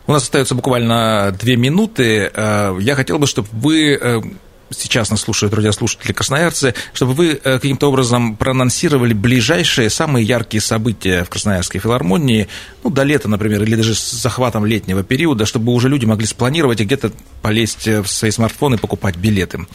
У 0.06 0.14
нас 0.14 0.24
остается 0.24 0.56
буквально 0.56 1.36
две 1.38 1.58
минуты. 1.58 2.32
Э, 2.34 2.78
я 2.80 2.96
хотел 2.96 3.20
бы, 3.20 3.28
чтобы 3.28 3.50
вы 3.52 4.00
э, 4.00 4.22
сейчас 4.70 5.10
нас 5.10 5.22
слушают 5.22 5.54
радиослушатели 5.54 6.14
красноярцы, 6.14 6.76
чтобы 6.94 7.14
вы 7.14 7.32
э, 7.32 7.56
каким-то 7.56 7.90
образом 7.90 8.38
проанонсировали 8.38 9.14
ближайшие, 9.14 9.90
самые 9.90 10.26
яркие 10.26 10.62
события 10.62 11.24
в 11.24 11.30
Красноярской 11.30 11.82
филармонии, 11.82 12.48
ну, 12.84 12.90
до 12.90 13.04
лета, 13.04 13.28
например, 13.28 13.64
или 13.64 13.76
даже 13.76 13.96
с 13.96 14.12
захватом 14.12 14.66
летнего 14.66 15.04
периода, 15.04 15.46
чтобы 15.46 15.74
уже 15.74 15.90
люди 15.90 16.06
могли 16.06 16.26
спланировать 16.26 16.80
и 16.80 16.86
где-то 16.86 17.12
полезть 17.42 17.88
в 17.88 18.08
свои 18.08 18.32
смартфоны 18.32 18.76
и 18.76 18.80
покупать 18.80 19.18
билеты. 19.18 19.66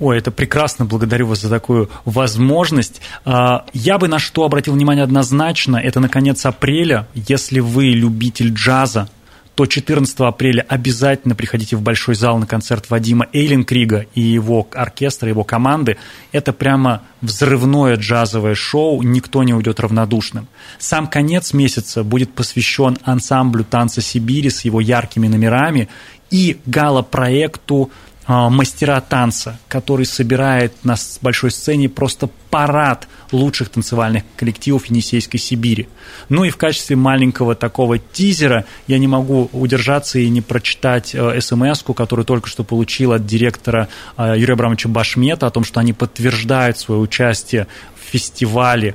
Ой, 0.00 0.16
это 0.16 0.30
прекрасно, 0.30 0.86
благодарю 0.86 1.26
вас 1.26 1.42
за 1.42 1.50
такую 1.50 1.90
возможность. 2.06 3.02
А, 3.26 3.66
я 3.74 3.98
бы 3.98 4.08
на 4.08 4.18
что 4.18 4.44
обратил 4.44 4.72
внимание 4.72 5.04
однозначно, 5.04 5.76
это 5.76 6.00
на 6.00 6.08
конец 6.08 6.46
апреля, 6.46 7.06
если 7.14 7.60
вы 7.60 7.90
любитель 7.90 8.50
джаза, 8.54 9.10
то 9.54 9.66
14 9.66 10.20
апреля 10.20 10.64
обязательно 10.66 11.34
приходите 11.34 11.76
в 11.76 11.82
Большой 11.82 12.14
зал 12.14 12.38
на 12.38 12.46
концерт 12.46 12.88
Вадима 12.88 13.26
Эйленкрига 13.34 14.06
и 14.14 14.22
его 14.22 14.66
оркестра, 14.72 15.28
его 15.28 15.44
команды. 15.44 15.98
Это 16.32 16.54
прямо 16.54 17.02
взрывное 17.20 17.96
джазовое 17.96 18.54
шоу, 18.54 19.02
никто 19.02 19.42
не 19.42 19.52
уйдет 19.52 19.80
равнодушным. 19.80 20.48
Сам 20.78 21.08
конец 21.08 21.52
месяца 21.52 22.04
будет 22.04 22.32
посвящен 22.32 22.96
ансамблю 23.02 23.64
«Танца 23.64 24.00
Сибири» 24.00 24.48
с 24.48 24.64
его 24.64 24.80
яркими 24.80 25.28
номерами 25.28 25.90
и 26.30 26.58
гала-проекту 26.64 27.90
мастера 28.30 29.00
танца, 29.00 29.58
который 29.66 30.06
собирает 30.06 30.72
на 30.84 30.94
большой 31.20 31.50
сцене 31.50 31.88
просто 31.88 32.28
парад 32.50 33.08
лучших 33.32 33.70
танцевальных 33.70 34.22
коллективов 34.36 34.86
Енисейской 34.86 35.40
Сибири. 35.40 35.88
Ну 36.28 36.44
и 36.44 36.50
в 36.50 36.56
качестве 36.56 36.94
маленького 36.94 37.56
такого 37.56 37.98
тизера 37.98 38.66
я 38.86 38.98
не 38.98 39.08
могу 39.08 39.50
удержаться 39.52 40.20
и 40.20 40.28
не 40.28 40.42
прочитать 40.42 41.14
э, 41.14 41.40
смс 41.40 41.82
которую 41.82 42.24
только 42.24 42.48
что 42.48 42.62
получил 42.62 43.12
от 43.12 43.26
директора 43.26 43.88
э, 44.16 44.34
Юрия 44.36 44.54
Абрамовича 44.54 44.88
Башмета 44.88 45.48
о 45.48 45.50
том, 45.50 45.64
что 45.64 45.80
они 45.80 45.92
подтверждают 45.92 46.78
свое 46.78 47.00
участие 47.00 47.66
в 47.96 48.10
фестивале 48.12 48.94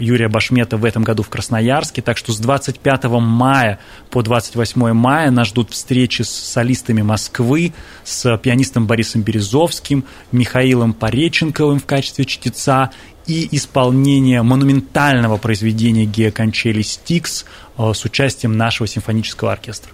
Юрия 0.00 0.28
Башмета 0.28 0.76
в 0.76 0.84
этом 0.84 1.04
году 1.04 1.22
в 1.22 1.28
Красноярске. 1.28 2.02
Так 2.02 2.16
что 2.16 2.32
с 2.32 2.38
25 2.38 3.04
мая 3.04 3.78
по 4.10 4.22
28 4.22 4.92
мая 4.92 5.30
нас 5.30 5.48
ждут 5.48 5.70
встречи 5.70 6.22
с 6.22 6.30
солистами 6.30 7.02
Москвы, 7.02 7.72
с 8.04 8.36
пианистом 8.38 8.86
Борисом 8.86 9.22
Березовским, 9.22 10.04
Михаилом 10.32 10.92
Пореченковым 10.92 11.80
в 11.80 11.86
качестве 11.86 12.24
чтеца 12.24 12.90
и 13.26 13.48
исполнение 13.56 14.42
монументального 14.42 15.36
произведения 15.36 16.06
Гео 16.06 16.32
Кончели 16.32 16.82
«Стикс» 16.82 17.44
э, 17.76 17.92
с 17.94 18.04
участием 18.04 18.56
нашего 18.56 18.86
симфонического 18.86 19.52
оркестра. 19.52 19.92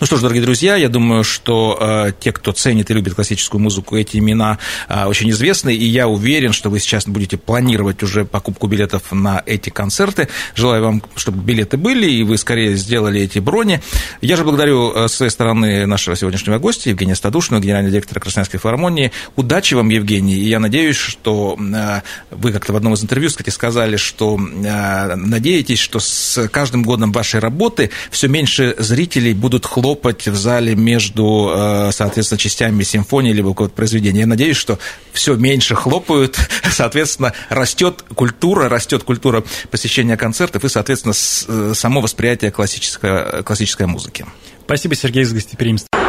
Ну 0.00 0.06
что 0.06 0.16
ж, 0.16 0.20
дорогие 0.20 0.42
друзья, 0.42 0.76
я 0.76 0.88
думаю, 0.88 1.24
что 1.24 1.78
э, 1.80 2.12
те, 2.18 2.32
кто 2.32 2.52
ценит 2.52 2.90
и 2.90 2.94
любит 2.94 3.14
классическую 3.14 3.60
музыку, 3.60 3.96
эти 3.96 4.18
имена 4.18 4.58
э, 4.88 5.04
очень 5.04 5.30
известны, 5.30 5.74
и 5.74 5.84
я 5.84 6.08
уверен, 6.08 6.52
что 6.52 6.70
вы 6.70 6.80
сейчас 6.80 7.06
будете 7.06 7.36
планировать 7.36 8.02
уже 8.02 8.24
покупку 8.24 8.66
билетов 8.66 9.12
на 9.12 9.42
эти 9.46 9.70
концерты. 9.70 10.28
Желаю 10.54 10.84
вам, 10.84 11.02
чтобы 11.16 11.42
билеты 11.42 11.76
были, 11.76 12.10
и 12.10 12.22
вы 12.22 12.38
скорее 12.38 12.76
сделали 12.76 13.20
эти 13.20 13.38
брони. 13.38 13.80
Я 14.20 14.36
же 14.36 14.44
благодарю 14.44 14.92
э, 14.92 15.08
с 15.08 15.14
своей 15.14 15.30
стороны 15.30 15.86
нашего 15.86 16.16
сегодняшнего 16.16 16.58
гостя, 16.58 16.90
Евгения 16.90 17.14
Стадушного, 17.14 17.60
генерального 17.60 17.92
директора 17.92 18.20
Красноярской 18.20 18.60
филармонии. 18.60 19.12
Удачи 19.36 19.74
вам, 19.74 19.88
Евгений, 19.88 20.34
и 20.34 20.48
я 20.48 20.60
надеюсь, 20.60 20.96
что 20.96 21.56
э, 21.58 22.00
вы 22.30 22.52
как-то 22.52 22.72
в 22.72 22.76
одном 22.76 22.94
из 22.94 23.02
интервью, 23.02 23.28
кстати, 23.28 23.50
сказали, 23.50 23.96
что 23.96 24.38
э, 24.38 25.14
надеетесь, 25.16 25.78
что 25.78 26.00
с 26.00 26.48
каждым 26.48 26.82
годом 26.82 27.12
вашей 27.12 27.40
работы 27.40 27.90
все 28.10 28.28
меньше 28.28 28.74
зрителей 28.78 29.34
будут 29.34 29.63
будут 29.64 29.72
хлопать 29.72 30.26
в 30.28 30.36
зале 30.36 30.74
между, 30.74 31.52
э, 31.54 31.90
соответственно, 31.92 32.38
частями 32.38 32.82
симфонии 32.82 33.32
либо 33.32 33.50
какого-то 33.50 33.74
произведения. 33.74 34.20
Я 34.20 34.26
надеюсь, 34.26 34.56
что 34.56 34.78
все 35.12 35.34
меньше 35.34 35.74
хлопают, 35.74 36.36
соответственно, 36.70 37.32
растет 37.48 38.04
культура, 38.14 38.68
растет 38.68 39.02
культура 39.04 39.44
посещения 39.70 40.16
концертов 40.16 40.64
и, 40.64 40.68
соответственно, 40.68 41.12
э, 41.12 41.74
само 41.74 42.00
восприятие 42.00 42.50
классической, 42.50 43.42
классической 43.42 43.86
музыки. 43.86 44.26
Спасибо, 44.64 44.94
Сергей, 44.94 45.24
за 45.24 45.34
гостеприимство. 45.34 46.03